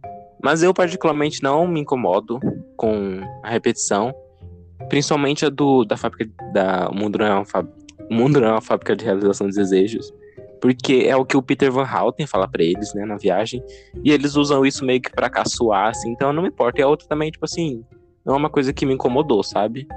[0.43, 2.39] Mas eu, particularmente, não me incomodo
[2.77, 4.13] com a repetição.
[4.87, 6.89] Principalmente a do, da fábrica da...
[6.89, 7.75] O mundo não é uma fábrica,
[8.11, 10.13] o mundo não é uma fábrica de realização de desejos.
[10.65, 13.63] Porque é o que o Peter Van Houten fala para eles, né, na viagem.
[14.03, 16.81] E eles usam isso meio que pra caçoar, assim, então não me importa.
[16.81, 17.85] E a outra também, tipo assim,
[18.25, 19.87] não é uma coisa que me incomodou, sabe?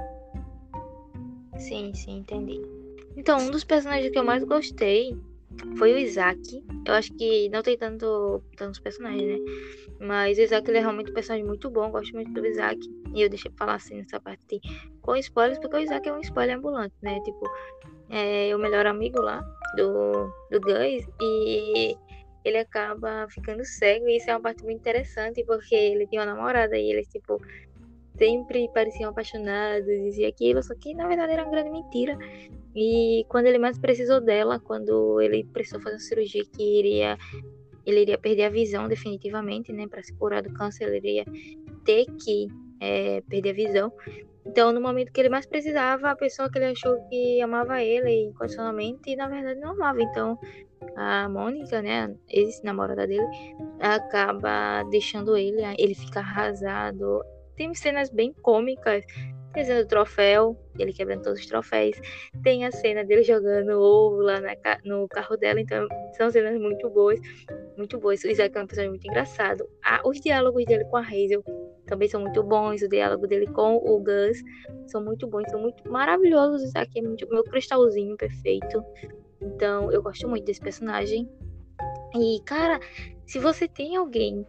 [1.57, 2.61] Sim, sim, entendi.
[3.17, 5.17] Então, um dos personagens que eu mais gostei
[5.75, 6.63] foi o Isaac.
[6.85, 9.37] Eu acho que não tem tanto tantos personagens, né?
[9.99, 11.89] Mas o Isaac ele é realmente um personagem muito bom.
[11.89, 12.79] Gosto muito do Isaac.
[13.15, 14.61] E eu deixei falar assim nessa parte
[15.01, 17.19] com spoilers, porque o Isaac é um spoiler ambulante, né?
[17.21, 17.49] Tipo,
[18.11, 19.43] é o melhor amigo lá
[19.75, 21.05] do, do Gus.
[21.21, 21.97] E
[22.43, 24.07] ele acaba ficando cego.
[24.07, 27.39] E isso é uma parte muito interessante, porque ele tinha uma namorada e eles, tipo,
[28.17, 32.17] sempre pareciam apaixonados, e aquilo, só que na verdade era uma grande mentira.
[32.75, 37.17] E quando ele mais precisou dela, quando ele precisou fazer uma cirurgia que iria
[37.85, 41.25] ele iria perder a visão definitivamente, né, para se curar do câncer, ele iria
[41.83, 42.47] ter que
[42.79, 43.93] é, perder a visão.
[44.49, 48.23] Então, no momento que ele mais precisava, a pessoa que ele achou que amava ele
[48.23, 50.01] incondicionalmente, na verdade não amava.
[50.01, 50.39] Então,
[50.95, 53.27] a Mônica, né, ex-namorada dele,
[53.79, 57.23] acaba deixando ele, ele fica arrasado.
[57.55, 59.05] Tem cenas bem cômicas
[59.53, 61.99] tem a cena do troféu, ele quebrando todos os troféus.
[62.43, 65.59] Tem a cena dele jogando ovo lá na, no carro dela.
[65.59, 67.19] Então, são cenas muito boas.
[67.75, 68.23] Muito boas.
[68.23, 69.67] O Isaac é uma pessoa muito engraçado.
[69.83, 71.43] Ah, os diálogos dele com a Hazel
[71.89, 72.81] também são muito bons.
[72.81, 74.41] O diálogo dele com o Gus
[74.87, 75.49] são muito bons.
[75.49, 76.61] São muito maravilhosos.
[76.61, 78.83] O Isaac é muito, meu cristalzinho perfeito.
[79.41, 81.29] Então, eu gosto muito desse personagem.
[82.15, 82.79] E, cara,
[83.25, 84.45] se você tem alguém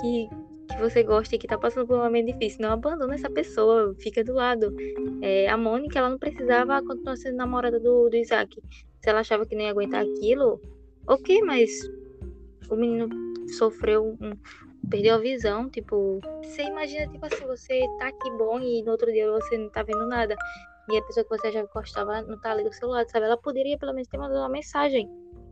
[0.00, 0.28] que
[0.72, 3.94] que você gosta e que tá passando por um momento difícil, não abandona essa pessoa,
[3.98, 4.74] fica do lado.
[5.20, 8.58] É, a Mônica, ela não precisava continuar sendo namorada do, do Isaac.
[9.00, 10.60] Se ela achava que nem ia aguentar aquilo,
[11.06, 11.70] ok, mas
[12.70, 13.08] o menino
[13.58, 14.32] sofreu um,
[14.88, 19.10] perdeu a visão, tipo, você imagina, tipo assim, você tá aqui bom e no outro
[19.12, 20.36] dia você não tá vendo nada.
[20.90, 23.26] E a pessoa que você já gostava não tá ali do seu lado, sabe?
[23.26, 25.08] Ela poderia pelo menos ter mandado uma mensagem.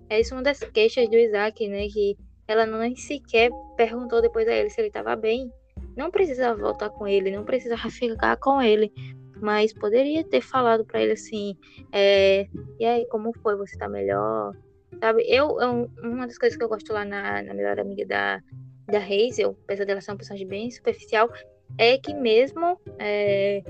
[0.09, 1.87] É isso uma das queixas do Isaac, né?
[1.88, 2.16] Que
[2.49, 5.53] ela nem sequer perguntou depois a ele se ele estava bem.
[5.97, 8.93] Não precisava voltar com ele, não precisava ficar com ele,
[9.40, 11.57] mas poderia ter falado para ele assim:
[11.93, 13.57] é, e aí, como foi?
[13.57, 14.53] Você tá melhor?
[14.99, 15.23] Sabe?
[15.29, 18.43] Eu, eu, uma das coisas que eu gosto lá na, na melhor amiga da,
[18.90, 21.31] da Hazel, apesar dela ser uma personagem bem superficial,
[21.79, 23.62] é que mesmo é,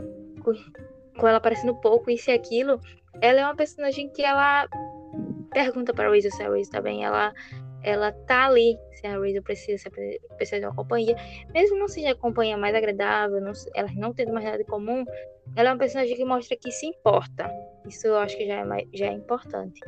[0.42, 2.80] com, ela parecendo pouco isso e aquilo,
[3.20, 4.66] ela é uma personagem que ela
[5.52, 7.32] pergunta para a Hazel se a Hazel tá bem, ela
[7.82, 9.90] ela tá ali se a Razor precisa,
[10.36, 11.16] precisa de uma companhia,
[11.54, 15.04] mesmo não seja a companhia mais agradável, não, elas não tendo mais nada em comum,
[15.56, 17.50] ela é uma personagem que mostra que se importa.
[17.88, 19.80] Isso eu acho que já é, mais, já é importante.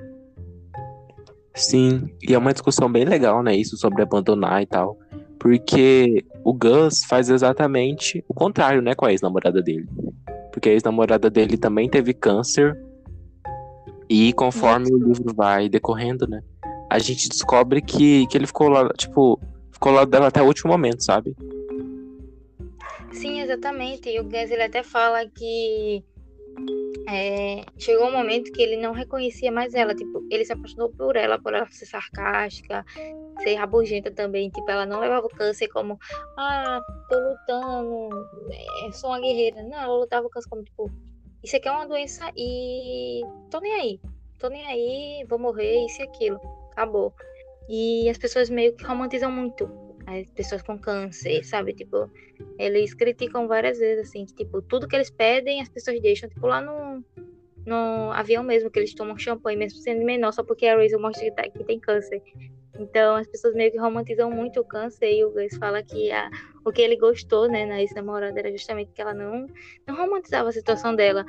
[1.55, 3.55] Sim, e é uma discussão bem legal, né?
[3.55, 4.99] Isso sobre abandonar e tal.
[5.43, 9.89] Porque o Gus faz exatamente o contrário, né, com a ex-namorada dele.
[10.53, 12.79] Porque a ex-namorada dele também teve câncer.
[14.09, 14.95] E conforme Isso.
[14.95, 16.43] o livro vai decorrendo, né?
[16.93, 20.71] a gente descobre que, que ele ficou lá, tipo, ficou lá dela até o último
[20.71, 21.35] momento, sabe?
[23.11, 24.11] Sim, exatamente.
[24.11, 26.05] E o Gus ele até fala que
[27.09, 31.17] é, chegou um momento que ele não reconhecia mais ela, tipo, ele se apaixonou por
[31.17, 32.85] ela, por ela ser sarcástica,
[33.43, 35.99] ser rabugenta também, tipo, ela não levava o câncer como,
[36.39, 38.09] ah, tô lutando,
[38.51, 40.91] é, sou uma guerreira, não, ela lutava o câncer como, tipo,
[41.43, 44.01] isso aqui é uma doença e tô nem aí,
[44.39, 46.41] tô nem aí, vou morrer, isso e aquilo,
[46.73, 47.13] acabou.
[47.69, 49.67] E as pessoas meio que romantizam muito
[50.21, 51.73] as pessoas com câncer, sabe?
[51.73, 52.11] Tipo,
[52.59, 56.47] eles criticam várias vezes, assim, que, tipo, tudo que eles pedem, as pessoas deixam, tipo,
[56.47, 57.05] lá no,
[57.67, 61.25] no avião mesmo, que eles tomam champanhe, mesmo sendo menor, só porque a Razer mostra
[61.25, 62.23] que, tá, que tem câncer.
[62.79, 66.31] Então, as pessoas meio que romantizam muito o câncer e o Gus fala que a,
[66.65, 69.47] o que ele gostou, né, na ex-namorada era justamente que ela não,
[69.87, 71.25] não romantizava a situação dela.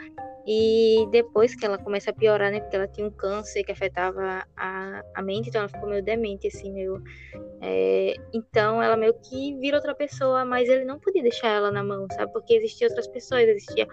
[0.46, 2.60] E depois que ela começa a piorar, né?
[2.60, 6.48] Porque ela tinha um câncer que afetava a, a mente, então ela ficou meio demente,
[6.48, 7.02] assim, meio.
[7.62, 11.82] É, então ela meio que vira outra pessoa, mas ele não podia deixar ela na
[11.82, 12.32] mão, sabe?
[12.34, 13.88] Porque existiam outras pessoas, existia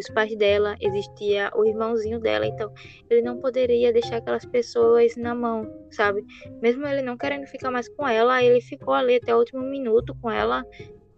[0.00, 2.72] os pais dela, existia o irmãozinho dela, então
[3.08, 6.24] ele não poderia deixar aquelas pessoas na mão, sabe?
[6.60, 10.14] Mesmo ele não querendo ficar mais com ela, ele ficou ali até o último minuto
[10.20, 10.64] com ela.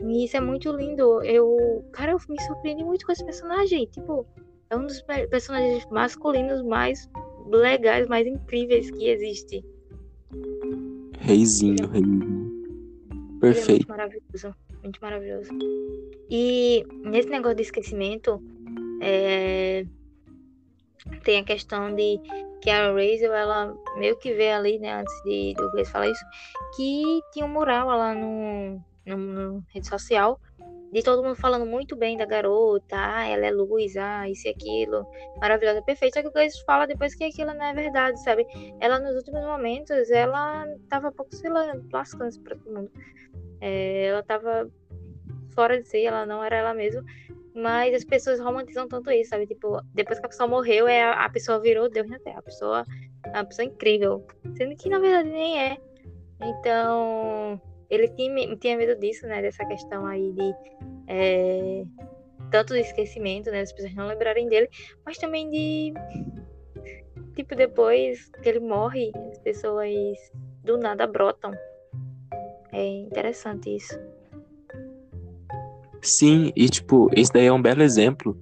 [0.01, 1.23] E isso é muito lindo.
[1.23, 3.87] Eu, cara, eu me surpreendi muito com esse personagem.
[3.87, 4.27] Tipo,
[4.71, 7.09] é um dos personagens masculinos mais
[7.47, 9.65] legais, mais incríveis que existe.
[11.19, 12.53] Reizinho, reizinho.
[13.41, 13.71] Perfeito.
[13.71, 14.55] É muito maravilhoso.
[14.83, 15.51] Muito maravilhoso.
[16.29, 18.43] E nesse negócio de esquecimento,
[19.03, 19.85] é...
[21.25, 22.21] tem a questão de
[22.61, 26.25] que a Razel, ela meio que vê ali, né, antes de, do Grace falar isso,
[26.77, 30.41] que tinha um mural lá no, no, no rede social
[30.93, 34.51] de todo mundo falando muito bem da garota, ah, ela é luz, ah, isso e
[34.51, 35.07] aquilo,
[35.41, 36.19] maravilhosa, perfeita.
[36.19, 38.47] Só que o Gleison fala depois que aquilo não é verdade, sabe?
[38.79, 42.91] Ela, nos últimos momentos, ela tava pouco, lá, lascando pra todo mundo.
[43.59, 44.71] É, ela tava
[45.55, 47.05] fora de si, ela não era ela mesma.
[47.55, 49.47] Mas as pessoas romantizam tanto isso, sabe?
[49.47, 52.39] Tipo, depois que a pessoa morreu, é a, a pessoa virou Deus na Terra.
[52.39, 52.85] A pessoa
[53.27, 54.27] é uma pessoa incrível.
[54.57, 55.79] Sendo que, na verdade, nem é.
[56.41, 57.61] Então,
[57.91, 59.43] ele tinha, tinha medo disso, né?
[59.43, 60.55] Dessa questão aí de
[61.09, 61.85] é,
[62.51, 63.61] tanto do esquecimento, né?
[63.61, 64.69] As pessoas não lembrarem dele,
[65.05, 65.93] mas também de
[67.35, 69.93] tipo depois que ele morre, as pessoas
[70.65, 71.53] do nada brotam.
[72.73, 73.99] É interessante isso.
[76.03, 78.37] Sim, e tipo, esse daí é um belo exemplo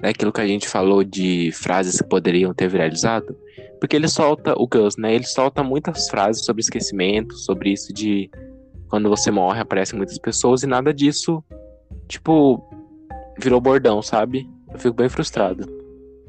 [0.00, 3.36] daquilo que a gente falou de frases que poderiam ter viralizado,
[3.80, 5.14] porque ele solta o Gus, né?
[5.14, 8.30] Ele solta muitas frases sobre esquecimento, sobre isso de
[8.88, 11.42] quando você morre, aparecem muitas pessoas e nada disso,
[12.06, 12.62] tipo,
[13.40, 14.48] virou bordão, sabe?
[14.72, 15.66] Eu fico bem frustrado.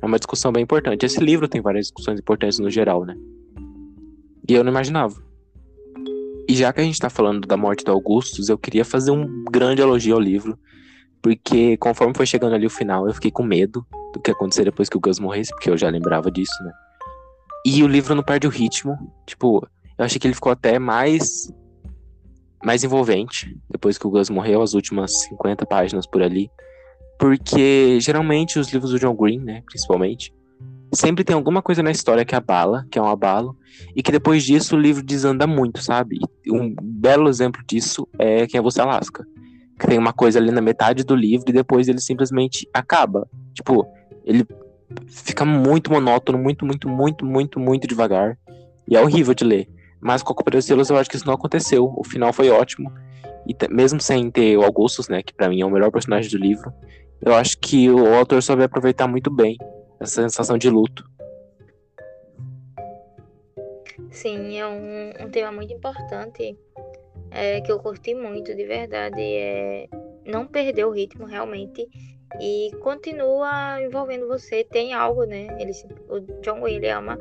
[0.02, 1.06] É uma discussão bem importante.
[1.06, 3.16] Esse livro tem várias discussões importantes no geral, né?
[4.50, 5.16] E eu não imaginava.
[6.48, 9.44] E já que a gente tá falando da morte do Augustus, eu queria fazer um
[9.46, 10.58] grande elogio ao livro.
[11.22, 14.88] Porque conforme foi chegando ali o final, eu fiquei com medo do que acontecer depois
[14.88, 16.72] que o Gus morresse, porque eu já lembrava disso, né?
[17.66, 18.96] E o livro não perde o ritmo.
[19.26, 21.52] Tipo, eu achei que ele ficou até mais
[22.64, 26.50] mais envolvente, depois que o Gus morreu, as últimas 50 páginas por ali.
[27.20, 30.34] Porque geralmente os livros do John Green, né, principalmente,
[30.96, 33.58] sempre tem alguma coisa na história que abala, que é um abalo,
[33.96, 36.18] e que depois disso o livro desanda muito, sabe?
[36.48, 39.26] Um belo exemplo disso é Quem é Você Alaska.
[39.80, 43.28] Que tem uma coisa ali na metade do livro e depois ele simplesmente acaba.
[43.54, 43.86] Tipo,
[44.24, 44.46] ele
[45.08, 48.38] fica muito monótono, muito, muito, muito, muito, muito devagar.
[48.88, 49.68] E é horrível de ler.
[50.00, 51.94] Mas com a Companhia dos Selos eu acho que isso não aconteceu.
[51.98, 52.92] O final foi ótimo.
[53.48, 56.38] E mesmo sem ter o Augustus, né, que para mim é o melhor personagem do
[56.38, 56.72] livro,
[57.22, 59.58] eu acho que o autor soube aproveitar muito bem
[60.00, 61.04] essa sensação de luto.
[64.12, 66.58] Sim, é um, um tema muito importante
[67.32, 69.22] é, que eu curti muito, de verdade.
[69.22, 69.88] É
[70.26, 71.88] não perder o ritmo realmente
[72.42, 74.64] e continua envolvendo você.
[74.64, 75.48] Tem algo, né?
[75.60, 75.72] Ele,
[76.10, 77.18] o John Wayne ama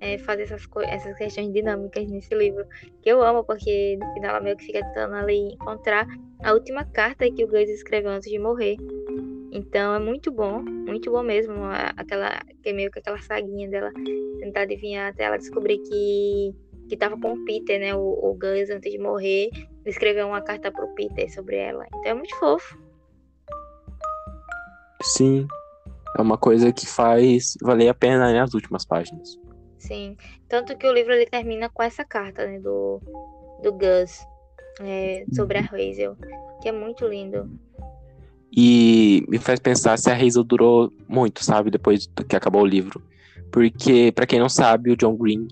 [0.00, 2.66] é, fazer essas, essas questões dinâmicas nesse livro,
[3.00, 6.06] que eu amo, porque no final ela meio que fica tentando ali encontrar
[6.42, 8.76] a última carta que o Gus escreveu antes de morrer.
[9.52, 11.54] Então é muito bom, muito bom mesmo,
[11.94, 13.92] aquela, que é meio que aquela saguinha dela
[14.40, 16.54] tentar adivinhar até ela descobrir que
[16.88, 17.94] que tava com o Peter, né?
[17.94, 19.48] O, o Gus, antes de morrer,
[19.86, 21.86] escreveu uma carta pro Peter sobre ela.
[21.86, 22.78] Então é muito fofo.
[25.02, 25.46] Sim.
[26.18, 29.38] É uma coisa que faz valer a pena né, as últimas páginas.
[29.78, 30.16] Sim.
[30.48, 33.00] Tanto que o livro ele termina com essa carta, né, do,
[33.62, 34.26] do Gus,
[34.80, 36.14] é, sobre a Hazel,
[36.60, 37.50] que é muito lindo.
[38.54, 43.02] E me faz pensar se a Hazel durou muito, sabe, depois que acabou o livro.
[43.50, 45.48] Porque, para quem não sabe, o John Green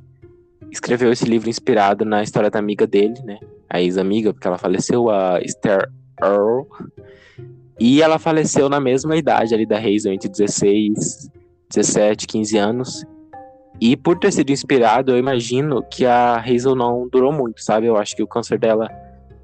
[0.70, 3.38] escreveu esse livro inspirado na história da amiga dele, né?
[3.68, 5.90] A ex-amiga, porque ela faleceu, a Esther
[6.22, 6.66] Earl.
[7.78, 11.30] E ela faleceu na mesma idade ali da Hazel, entre 16,
[11.70, 13.06] 17, 15 anos.
[13.80, 17.86] E por ter sido inspirado, eu imagino que a Hazel não durou muito, sabe?
[17.86, 18.90] Eu acho que o câncer dela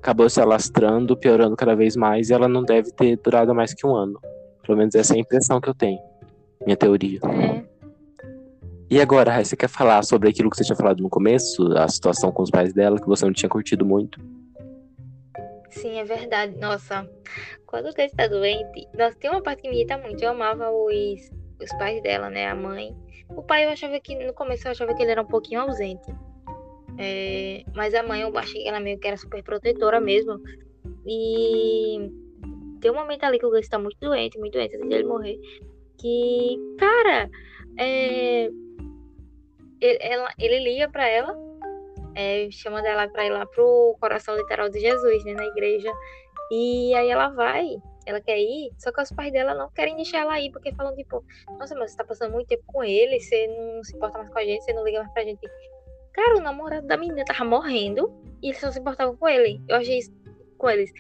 [0.07, 3.85] acabou se alastrando, piorando cada vez mais, e ela não deve ter durado mais que
[3.85, 4.21] um ano.
[4.63, 5.99] Pelo menos essa é a impressão que eu tenho.
[6.65, 7.19] Minha teoria.
[7.25, 7.65] É.
[8.89, 12.31] E agora, você quer falar sobre aquilo que você tinha falado no começo, a situação
[12.31, 14.21] com os pais dela, que você não tinha curtido muito?
[15.71, 16.57] Sim, é verdade.
[16.57, 17.09] Nossa,
[17.67, 20.23] quando o Gus tá doente, nossa, tem uma parte que me irrita muito.
[20.23, 22.49] Eu amava os, os pais dela, né?
[22.49, 22.97] A mãe.
[23.31, 26.15] O pai eu achava que, no começo eu achava que ele era um pouquinho ausente.
[26.99, 30.41] É, mas a mãe eu achei que ela meio que era super protetora mesmo.
[31.07, 32.11] E
[32.81, 35.39] tem um momento ali que o Gus tá muito doente, muito doente, antes dele morrer.
[35.99, 37.31] Que, cara,
[37.79, 38.51] é,
[39.81, 41.37] ele, ela, ele liga pra ela,
[42.15, 45.93] é, chama dela pra ir lá pro coração literal de Jesus, né, na igreja.
[46.51, 50.21] E aí ela vai, ela quer ir, só que os pais dela não querem deixar
[50.21, 51.25] ela ir, porque falam, tipo,
[51.59, 54.39] nossa, mas você tá passando muito tempo com ele, você não se importa mais com
[54.39, 55.41] a gente, você não liga mais pra gente.
[56.17, 58.11] Cara, o namorado da menina tava morrendo
[58.43, 59.61] e eles só se importavam com ele.
[59.69, 60.11] Eu achei isso
[60.57, 60.91] com eles.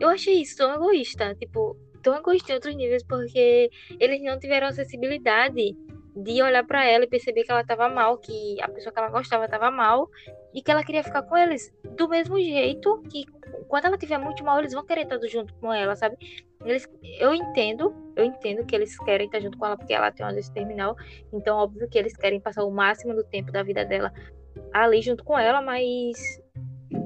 [0.00, 4.68] Eu achei isso tão egoísta, tipo, tão egoísta em outros níveis, porque eles não tiveram
[4.68, 5.76] acessibilidade
[6.16, 9.10] de olhar para ela e perceber que ela tava mal, que a pessoa que ela
[9.10, 10.08] gostava tava mal
[10.54, 13.26] e que ela queria ficar com eles do mesmo jeito que
[13.68, 16.16] quando ela tiver muito mal, eles vão querer estar junto com ela, sabe?
[16.64, 20.24] Eles, eu entendo, eu entendo que eles querem estar junto com ela porque ela tem
[20.24, 20.96] uma doença terminal,
[21.32, 24.10] então óbvio que eles querem passar o máximo do tempo da vida dela
[24.72, 26.16] ali junto com ela, mas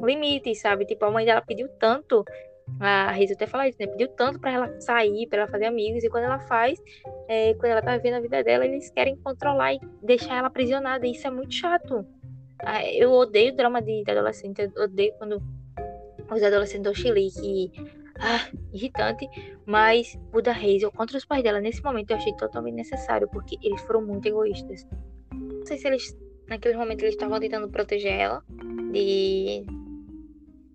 [0.03, 0.85] limites, sabe?
[0.85, 2.25] Tipo, a mãe dela pediu tanto
[2.81, 3.87] a Reis até fala isso, né?
[3.87, 6.81] Pediu tanto para ela sair, para ela fazer amigos, e quando ela faz,
[7.29, 11.07] é, quando ela tá vivendo a vida dela, eles querem controlar e deixar ela aprisionada.
[11.07, 12.07] E isso é muito chato.
[12.61, 15.43] Ah, eu odeio drama de, de adolescente, eu odeio quando
[16.31, 17.73] os adolescentes dão chilique.
[18.21, 19.29] Ah, irritante.
[19.65, 23.57] Mas o da Hazel contra os pais dela, nesse momento, eu achei totalmente necessário, porque
[23.63, 24.87] eles foram muito egoístas.
[25.33, 26.17] Não sei se eles,
[26.49, 28.43] naquele momento, eles estavam tentando proteger ela
[28.93, 29.65] de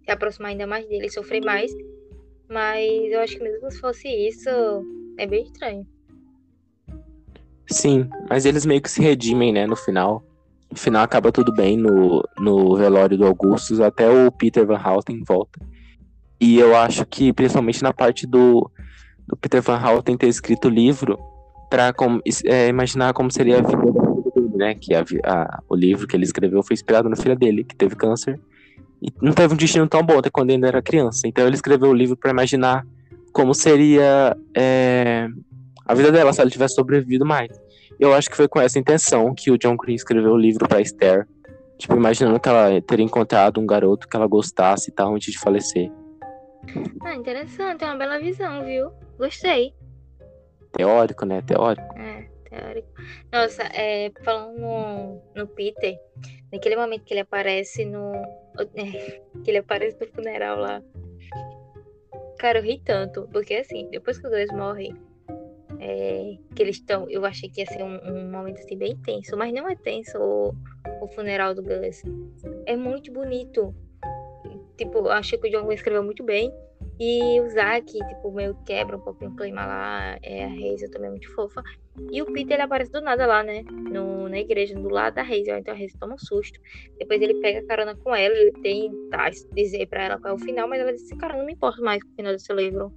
[0.03, 1.71] se aproximar ainda mais dele e sofrer mais.
[2.49, 4.49] Mas eu acho que mesmo se fosse isso,
[5.17, 5.87] é bem estranho.
[7.69, 10.23] Sim, mas eles meio que se redimem, né, no final.
[10.69, 15.23] No final acaba tudo bem no, no velório do Augustus, até o Peter Van Houten
[15.25, 15.59] volta.
[16.39, 18.69] E eu acho que, principalmente na parte do,
[19.27, 21.17] do Peter Van Houten ter escrito o livro,
[21.69, 21.93] para
[22.45, 24.02] é, imaginar como seria a vida
[24.57, 24.75] né?
[24.75, 27.95] Que a, a, o livro que ele escreveu foi inspirado na filha dele, que teve
[27.95, 28.39] câncer
[29.03, 31.27] e não teve um destino tão bom até quando ainda era criança.
[31.27, 32.87] Então ele escreveu o livro para imaginar
[33.33, 35.27] como seria é,
[35.85, 37.51] a vida dela se ela tivesse sobrevivido mais.
[37.99, 40.79] Eu acho que foi com essa intenção que o John Green escreveu o livro para
[40.79, 41.27] Esther,
[41.77, 45.39] tipo imaginando que ela teria encontrado um garoto que ela gostasse e tal antes de
[45.39, 45.91] falecer.
[47.01, 48.89] Ah, interessante, é uma bela visão, viu?
[49.17, 49.73] Gostei.
[50.71, 51.41] Teórico, né?
[51.41, 51.85] Teórico.
[51.97, 52.89] É, teórico.
[53.31, 55.97] Nossa, é, falando no, no Peter,
[56.51, 58.11] naquele momento que ele aparece no,
[59.43, 60.83] que ele aparece no funeral lá.
[62.37, 64.93] Cara, eu ri tanto, porque assim, depois que o Gus morre,
[65.79, 67.09] é, que eles estão.
[67.09, 70.17] Eu achei que ia ser um, um, momento assim bem tenso, mas não é tenso
[70.19, 70.53] o,
[71.01, 72.01] o funeral do Gus.
[72.65, 73.73] É muito bonito.
[74.77, 76.51] Tipo, achei que o John escreveu muito bem.
[76.99, 80.17] E o Zack, tipo, meio quebra um pouquinho o clima lá.
[80.21, 81.63] É, a Hazel também é muito fofa.
[82.11, 83.63] E o Peter, ele aparece do nada lá, né?
[83.63, 85.57] No, na igreja, do lado da Hazel.
[85.57, 86.59] Então a Hazel toma um susto.
[86.97, 88.35] Depois ele pega carona com ela.
[88.35, 90.67] Ele tenta dizer pra ela qual é o final.
[90.67, 92.91] Mas ela disse, cara, não me importa mais com o final desse livro.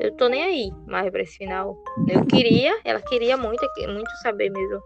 [0.00, 1.76] Eu tô nem aí mais pra esse final.
[2.08, 4.80] Eu queria, ela queria muito, muito saber mesmo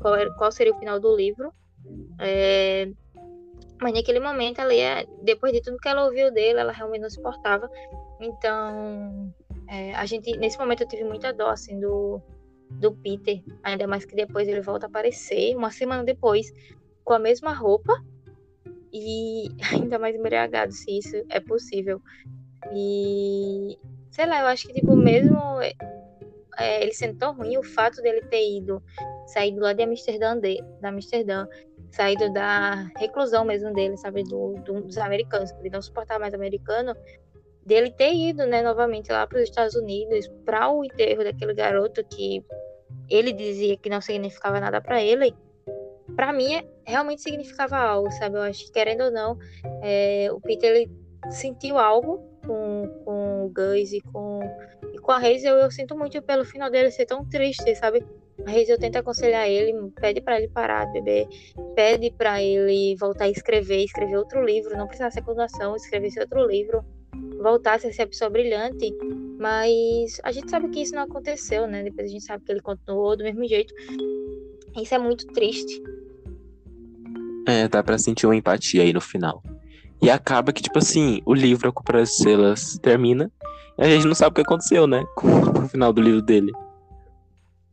[0.00, 1.52] qual, era, qual seria o final do livro.
[2.20, 2.88] É,
[3.80, 7.20] mas naquele momento, ia, depois de tudo que ela ouviu dele, ela realmente não se
[7.20, 7.68] portava.
[8.20, 9.32] Então,
[9.68, 12.20] é, a gente, nesse momento, eu tive muita dó, assim, do,
[12.70, 13.42] do Peter.
[13.62, 16.52] Ainda mais que depois ele volta a aparecer, uma semana depois,
[17.04, 17.92] com a mesma roupa.
[18.92, 22.00] E ainda mais embriagado, se isso é possível.
[22.72, 23.76] E,
[24.10, 25.36] sei lá, eu acho que, tipo, mesmo
[26.58, 28.82] é, ele sendo tão ruim, o fato dele ter ido,
[29.26, 31.46] saído lá de Amsterdã, de, da Amsterdã,
[31.94, 36.94] saído da reclusão mesmo dele, sabe, do, do, dos americanos, ele não suportava mais americano,
[37.64, 42.04] dele ter ido, né, novamente lá para os Estados Unidos para o enterro daquele garoto
[42.04, 42.44] que
[43.08, 45.34] ele dizia que não significava nada para ele,
[46.16, 48.36] para mim realmente significava algo, sabe?
[48.36, 49.38] Eu acho que querendo ou não,
[49.82, 50.90] é, o Peter ele
[51.30, 54.40] sentiu algo com, com o Gus e com,
[54.92, 55.30] e com a.
[55.30, 58.04] Eu, eu sinto muito pelo final dele ser tão triste, sabe?
[58.46, 61.28] A eu tenta aconselhar ele, pede para ele parar de beber,
[61.74, 66.46] pede para ele voltar a escrever, escrever outro livro, não precisa ser condenação, escrever outro
[66.46, 66.84] livro,
[67.40, 68.92] voltar a ser essa pessoa brilhante.
[69.38, 71.82] Mas a gente sabe que isso não aconteceu, né?
[71.84, 73.72] Depois a gente sabe que ele continuou do mesmo jeito.
[74.76, 75.80] Isso é muito triste.
[77.46, 79.42] É, dá pra sentir uma empatia aí no final.
[80.02, 83.30] E acaba que, tipo assim, o livro A Culpa das Estrelas termina
[83.78, 85.04] e a gente não sabe o que aconteceu, né?
[85.16, 86.52] Com o final do livro dele.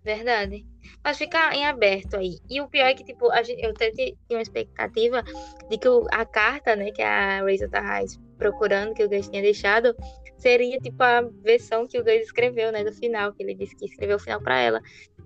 [0.03, 0.65] Verdade.
[1.03, 2.39] Mas fica em aberto aí.
[2.49, 5.23] E o pior é que, tipo, a gente, eu até tinha uma expectativa
[5.69, 9.41] de que o, a carta, né, que a Razor Tarrais procurando, que o Gus tinha
[9.41, 9.95] deixado,
[10.37, 13.85] seria, tipo, a versão que o Gus escreveu, né, do final, que ele disse que
[13.85, 14.81] escreveu o final para ela.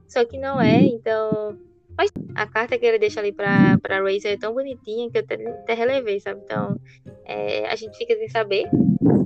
[0.08, 1.58] Só que não é, então.
[1.98, 5.24] Mas a carta que ele deixa ali pra, pra Razor é tão bonitinha que eu
[5.24, 6.42] até, até relevei, sabe?
[6.44, 6.78] Então,
[7.26, 8.66] é, a gente fica sem saber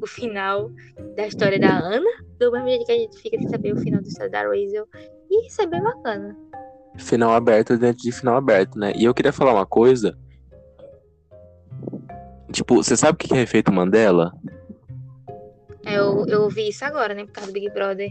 [0.02, 0.70] o final
[1.16, 2.10] da história da Ana,
[2.40, 4.88] do mesmo jeito que a gente fica sem saber o final da história da Razor.
[5.30, 6.38] E isso é bem bacana.
[6.98, 8.94] Final aberto dentro de final aberto, né?
[8.96, 10.18] E eu queria falar uma coisa.
[12.52, 14.34] Tipo, você sabe o que é efeito Mandela?
[15.86, 17.26] Eu, eu ouvi isso agora, né?
[17.26, 18.10] Por causa do Big Brother.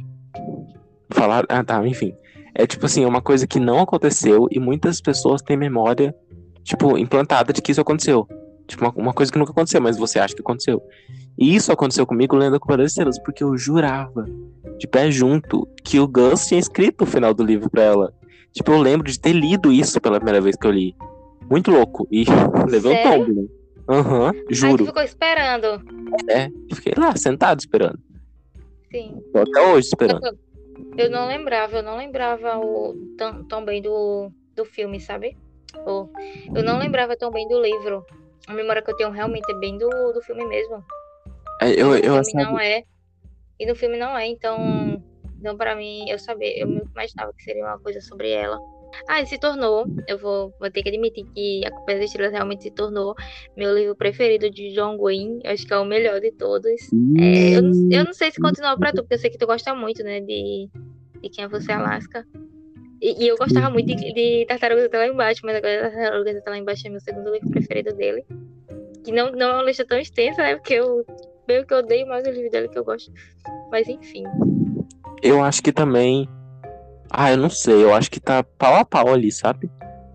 [1.10, 1.44] Falar.
[1.48, 2.14] Ah, tá, enfim.
[2.58, 6.12] É tipo assim, é uma coisa que não aconteceu e muitas pessoas têm memória,
[6.64, 8.26] tipo, implantada de que isso aconteceu.
[8.66, 10.82] Tipo, uma, uma coisa que nunca aconteceu, mas você acha que aconteceu.
[11.38, 14.26] E isso aconteceu comigo lendo a Culpa das Estrelas, porque eu jurava,
[14.76, 18.12] de pé junto, que o Gus tinha escrito o final do livro pra ela.
[18.52, 20.96] Tipo, eu lembro de ter lido isso pela primeira vez que eu li.
[21.48, 22.08] Muito louco.
[22.10, 22.24] E
[22.68, 23.48] levei um tombo, né?
[23.88, 24.78] Aham, uhum, juro.
[24.78, 25.80] Tu ficou esperando.
[26.28, 28.00] É, fiquei lá, sentado esperando.
[28.90, 29.22] Sim.
[29.32, 30.47] Tô até hoje esperando.
[30.96, 35.36] Eu não lembrava, eu não lembrava o, tão, tão bem do, do filme, sabe?
[35.86, 36.10] Ou,
[36.54, 38.04] eu não lembrava tão bem do livro.
[38.46, 40.84] A memória que eu tenho realmente é bem do, do filme mesmo.
[41.60, 42.82] É, eu, eu, no filme não é.
[43.58, 45.02] E no filme não é, então.
[45.38, 48.58] Então, para mim, eu sabia, eu imaginava que seria uma coisa sobre ela.
[49.08, 52.32] Ah, ele se tornou, eu vou, vou ter que admitir que A Culpa das Estrelas
[52.32, 53.14] realmente se tornou
[53.56, 55.40] meu livro preferido de John Wayne.
[55.44, 56.80] Eu acho que é o melhor de todos.
[57.18, 59.74] É, eu, eu, não sei se continua pra tu, porque eu sei que tu gosta
[59.74, 60.68] muito, né, de,
[61.22, 62.26] de Quem é Você, Alaska.
[63.00, 66.50] E, e eu gostava muito de, de Tartarugas até lá embaixo, mas agora Tartarugas até
[66.50, 68.24] lá embaixo é meu segundo livro preferido dele.
[69.04, 71.04] Que não, não é uma lista tão extensa, né, porque eu
[71.46, 73.12] meio que odeio mais o livro dele que eu gosto.
[73.70, 74.24] Mas enfim.
[75.22, 76.28] Eu acho que também
[77.10, 79.70] ah, eu não sei, eu acho que tá pau a pau ali, sabe?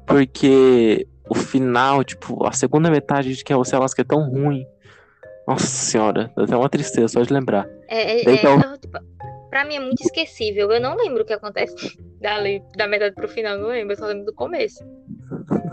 [0.06, 4.66] Porque o final, tipo, a segunda metade de que você Alaska é tão ruim.
[5.48, 7.68] Nossa senhora, dá até uma tristeza só de lembrar.
[7.88, 8.60] É, é, então...
[8.60, 8.98] é tipo,
[9.50, 10.72] pra mim é muito esquecível.
[10.72, 14.06] Eu não lembro o que acontece dali, da metade pro final, não lembro, eu só
[14.06, 14.84] lembro do começo.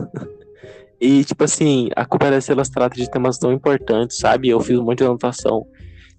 [1.00, 4.48] e, tipo assim, a Culpa das Estrelas trata de temas tão importantes, sabe?
[4.48, 5.66] Eu fiz muita anotação.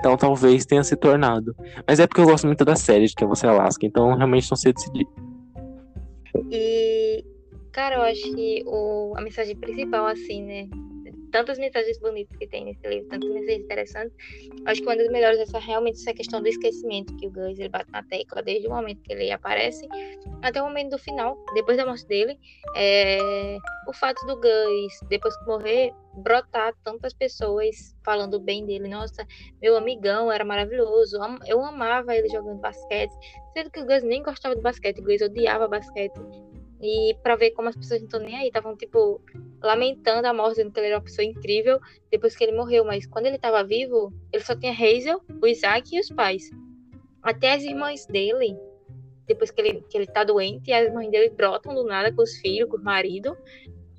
[0.01, 1.55] Então talvez tenha se tornado.
[1.87, 4.57] Mas é porque eu gosto muito da série de que você Alaska, então realmente não
[4.57, 5.07] sei decidir.
[6.49, 7.23] E,
[7.71, 10.67] cara, eu acho que o, a mensagem principal, assim, né?
[11.31, 14.15] Tantas mensagens bonitas que tem nesse livro, tantas mensagens interessantes.
[14.65, 17.59] Acho que uma das melhores é essa, realmente essa questão do esquecimento que o Gus
[17.59, 19.87] ele bate na tecla desde o momento que ele aparece
[20.41, 22.37] até o momento do final, depois da morte dele.
[22.75, 23.57] É,
[23.87, 28.87] o fato do Gus, depois que morrer, brotar tantas pessoas falando bem dele.
[28.87, 29.25] Nossa,
[29.61, 31.17] meu amigão era maravilhoso.
[31.47, 33.13] Eu amava ele jogando basquete.
[33.53, 36.19] Sendo que o Gus nem gostava de basquete, o Gus odiava basquete.
[36.81, 39.21] E para ver como as pessoas não estão nem aí, estavam, tipo,
[39.61, 41.79] lamentando a morte, dizendo que ele era uma pessoa incrível
[42.09, 42.83] depois que ele morreu.
[42.83, 46.49] Mas quando ele estava vivo, ele só tinha Hazel, o Isaac e os pais.
[47.21, 48.57] Até as irmãs dele,
[49.27, 52.35] depois que ele, que ele tá doente, as irmãs dele brotam do nada com os
[52.37, 53.37] filhos, com o marido.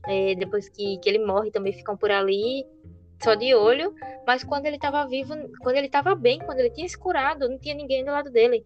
[0.08, 2.66] É, depois que, que ele morre, também ficam por ali,
[3.22, 3.94] só de olho.
[4.26, 7.58] Mas quando ele estava vivo, quando ele estava bem, quando ele tinha se curado, não
[7.58, 8.64] tinha ninguém do lado dele.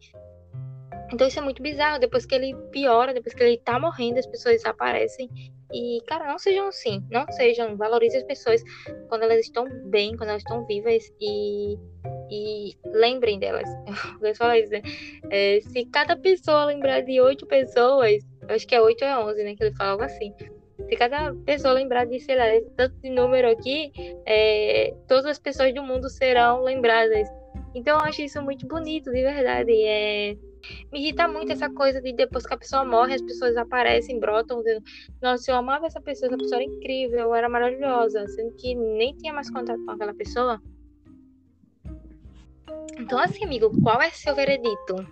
[1.13, 2.01] Então isso é muito bizarro.
[2.01, 5.29] Depois que ele piora, depois que ele tá morrendo, as pessoas desaparecem.
[5.73, 7.03] E, cara, não sejam assim.
[7.11, 7.77] Não sejam.
[7.77, 8.63] Valorize as pessoas
[9.09, 11.05] quando elas estão bem, quando elas estão vivas.
[11.21, 11.77] E,
[12.31, 13.69] e lembrem delas.
[14.23, 14.83] Eu falar isso, né?
[15.31, 19.45] É, se cada pessoa lembrar de oito pessoas, acho que é oito ou é onze,
[19.45, 19.55] né?
[19.55, 20.33] Que ele fala algo assim.
[20.89, 22.45] Se cada pessoa lembrar de, sei lá,
[22.77, 23.91] tanto de número aqui,
[24.27, 27.29] é, todas as pessoas do mundo serão lembradas.
[27.75, 29.73] Então eu acho isso muito bonito, de verdade.
[29.73, 30.37] É
[30.93, 34.59] me irrita muito essa coisa de depois que a pessoa morre, as pessoas aparecem, brotam,
[34.59, 34.83] dizendo:
[35.21, 39.33] Nossa, eu amava essa pessoa, essa pessoa era incrível, era maravilhosa, sendo que nem tinha
[39.33, 40.61] mais contato com aquela pessoa.
[42.99, 45.07] Então, assim, amigo, qual é seu veredito?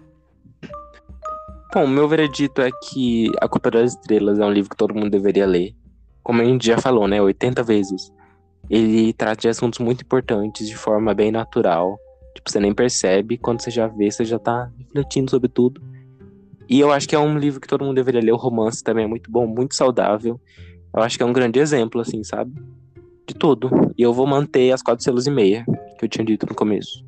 [1.73, 5.11] Bom, meu veredito é que A Culpa das Estrelas é um livro que todo mundo
[5.11, 5.75] deveria ler.
[6.23, 7.21] Como a gente já falou, né?
[7.21, 8.13] 80 vezes.
[8.71, 11.99] Ele trata de assuntos muito importantes de forma bem natural
[12.35, 15.81] Tipo, você nem percebe, quando você já vê, você já tá refletindo sobre tudo.
[16.69, 18.33] E eu acho que é um livro que todo mundo deveria ler.
[18.33, 20.41] O romance também é muito bom, muito saudável.
[20.95, 22.53] Eu acho que é um grande exemplo, assim, sabe?
[23.27, 23.71] De tudo.
[23.97, 25.65] E eu vou manter as quatro selos e meia,
[25.99, 27.05] que eu tinha dito no começo.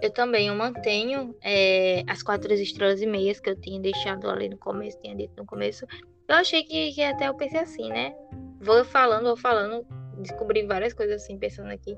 [0.00, 4.48] Eu também, eu mantenho é, as quatro estrelas e meias que eu tinha deixado ali
[4.48, 5.84] no começo, tinha dito no começo.
[6.28, 8.14] Eu achei que, que até eu pensei assim, né?
[8.60, 9.84] Vou falando, vou falando,
[10.20, 11.96] descobri várias coisas assim, pensando aqui,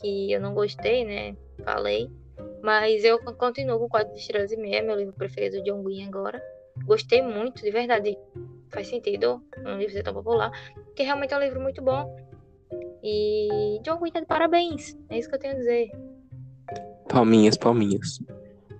[0.00, 1.36] que eu não gostei, né?
[1.64, 2.10] Falei.
[2.62, 6.42] Mas eu continuo com quatro estrelas e meia, meu livro preferido de John Green agora.
[6.84, 8.16] Gostei muito, de verdade.
[8.70, 12.16] Faz sentido um livro ser tão popular, porque realmente é um livro muito bom.
[13.02, 14.96] E John Green tá de parabéns.
[15.08, 15.90] É isso que eu tenho a dizer.
[17.08, 18.20] Palminhas, palminhas.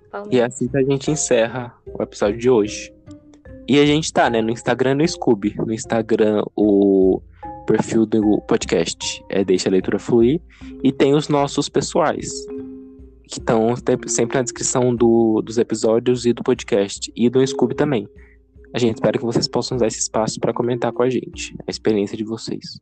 [0.09, 0.33] palminhas.
[0.33, 2.93] E é assim que a gente encerra o episódio de hoje.
[3.67, 5.55] E a gente tá, né, no Instagram no Scooby.
[5.57, 7.21] No Instagram, o
[7.65, 10.41] perfil do podcast é Deixa a Leitura Fluir.
[10.83, 12.29] E tem os nossos pessoais,
[13.27, 13.73] que estão
[14.07, 17.11] sempre na descrição do, dos episódios e do podcast.
[17.15, 18.07] E do Scooby também.
[18.73, 21.71] A gente espera que vocês possam usar esse espaço para comentar com a gente a
[21.71, 22.79] experiência de vocês.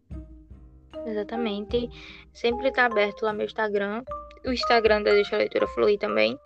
[1.05, 1.89] Exatamente.
[2.34, 4.03] Sempre tá aberto lá meu Instagram.
[4.45, 6.38] O Instagram da Deixa a Leitura Fluir também.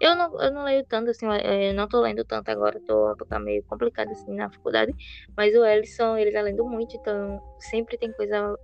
[0.00, 3.38] Eu não, eu não leio tanto, assim, eu não tô lendo tanto agora, tô, tá
[3.38, 4.94] meio complicado, assim, na faculdade.
[5.36, 8.58] Mas o Ellison, ele tá lendo muito, então sempre tem coisa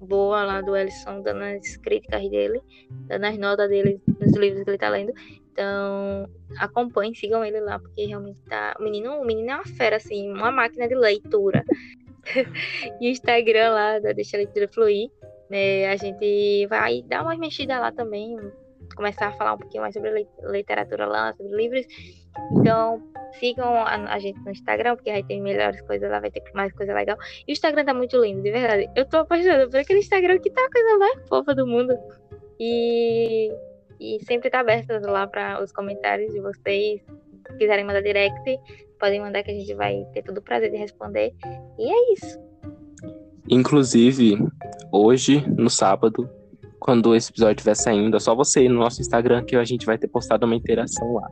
[0.00, 2.60] boa lá do Ellison, dando as críticas dele,
[3.06, 5.12] dando as notas dele nos livros que ele tá lendo.
[5.52, 6.26] Então,
[6.58, 8.74] acompanhem, sigam ele lá, porque realmente tá.
[8.78, 11.62] O menino, o menino é uma fera, assim, uma máquina de leitura.
[13.00, 15.10] e o Instagram lá da Deixa a Leitura Fluir.
[15.50, 18.36] Né, a gente vai dar uma mexida lá também,
[18.94, 21.86] começar a falar um pouquinho mais sobre literatura lá, sobre livros.
[22.52, 23.02] Então,
[23.38, 26.72] sigam a, a, gente no Instagram, porque vai ter melhores coisas lá, vai ter mais
[26.72, 27.16] coisa legal.
[27.46, 28.90] E o Instagram tá muito lindo, de verdade.
[28.96, 31.96] Eu tô apaixonada por aquele Instagram que tá a coisa mais fofa do mundo.
[32.58, 33.50] E,
[33.98, 37.00] e sempre tá aberto lá para os comentários de vocês.
[37.50, 38.58] Se quiserem mandar direct,
[38.98, 41.32] podem mandar que a gente vai ter todo o prazer de responder.
[41.78, 42.38] E é isso.
[43.48, 44.38] Inclusive,
[44.92, 46.30] hoje, no sábado,
[46.80, 49.84] quando esse episódio estiver saindo, é só você ir no nosso Instagram que a gente
[49.84, 51.30] vai ter postado uma interação lá.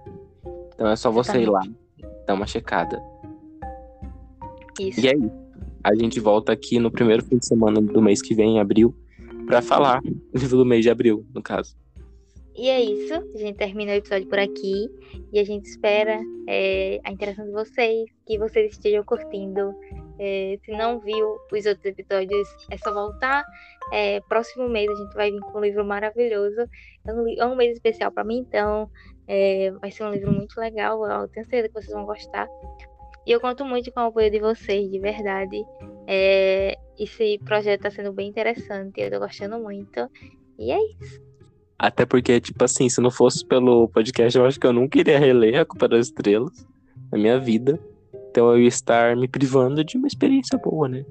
[0.75, 1.63] Então é só você ir lá,
[2.27, 3.03] dar uma checada.
[4.79, 5.01] Isso.
[5.01, 5.33] E aí,
[5.83, 8.95] a gente volta aqui no primeiro fim de semana do mês que vem, em abril,
[9.47, 10.01] para falar
[10.51, 11.75] do mês de abril, no caso.
[12.59, 13.15] E é isso.
[13.15, 14.89] A gente termina o episódio por aqui.
[15.33, 19.73] E a gente espera é, a interação de vocês, que vocês estejam curtindo.
[20.19, 23.45] É, se não viu os outros episódios, é só voltar.
[23.93, 26.61] É, próximo mês a gente vai vir com um livro maravilhoso.
[27.07, 28.91] É um, é um mês especial para mim, então
[29.27, 31.05] é, vai ser um livro muito legal.
[31.05, 32.49] Eu tenho certeza que vocês vão gostar.
[33.27, 35.63] E eu conto muito com o apoio de vocês, de verdade.
[36.07, 40.09] É, esse projeto está sendo bem interessante, eu tô gostando muito.
[40.59, 41.21] E é isso.
[41.79, 45.19] Até porque, tipo assim, se não fosse pelo podcast, eu acho que eu nunca iria
[45.19, 46.67] reler A Culpa das Estrelas
[47.13, 47.79] na minha vida.
[48.39, 51.05] Então eu ia estar me privando de uma experiência boa, né?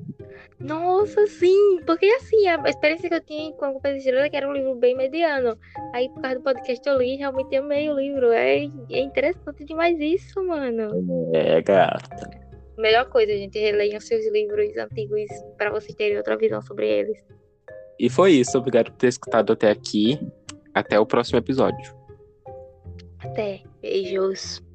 [0.62, 1.82] Nossa, sim!
[1.86, 4.76] Porque assim, a experiência que eu tinha com a Estrelas é que era um livro
[4.76, 5.58] bem mediano.
[5.94, 8.32] Aí, por causa do podcast, eu li e realmente amei o livro.
[8.32, 8.60] É,
[8.90, 11.30] é interessante demais isso, mano.
[11.34, 12.30] É, gata.
[12.78, 17.22] Melhor coisa, gente, releiam seus livros antigos para vocês terem outra visão sobre eles.
[18.00, 18.58] E foi isso.
[18.58, 20.18] Obrigado por ter escutado até aqui.
[20.74, 21.94] Até o próximo episódio.
[23.20, 23.64] Até.
[23.82, 24.66] Beijos.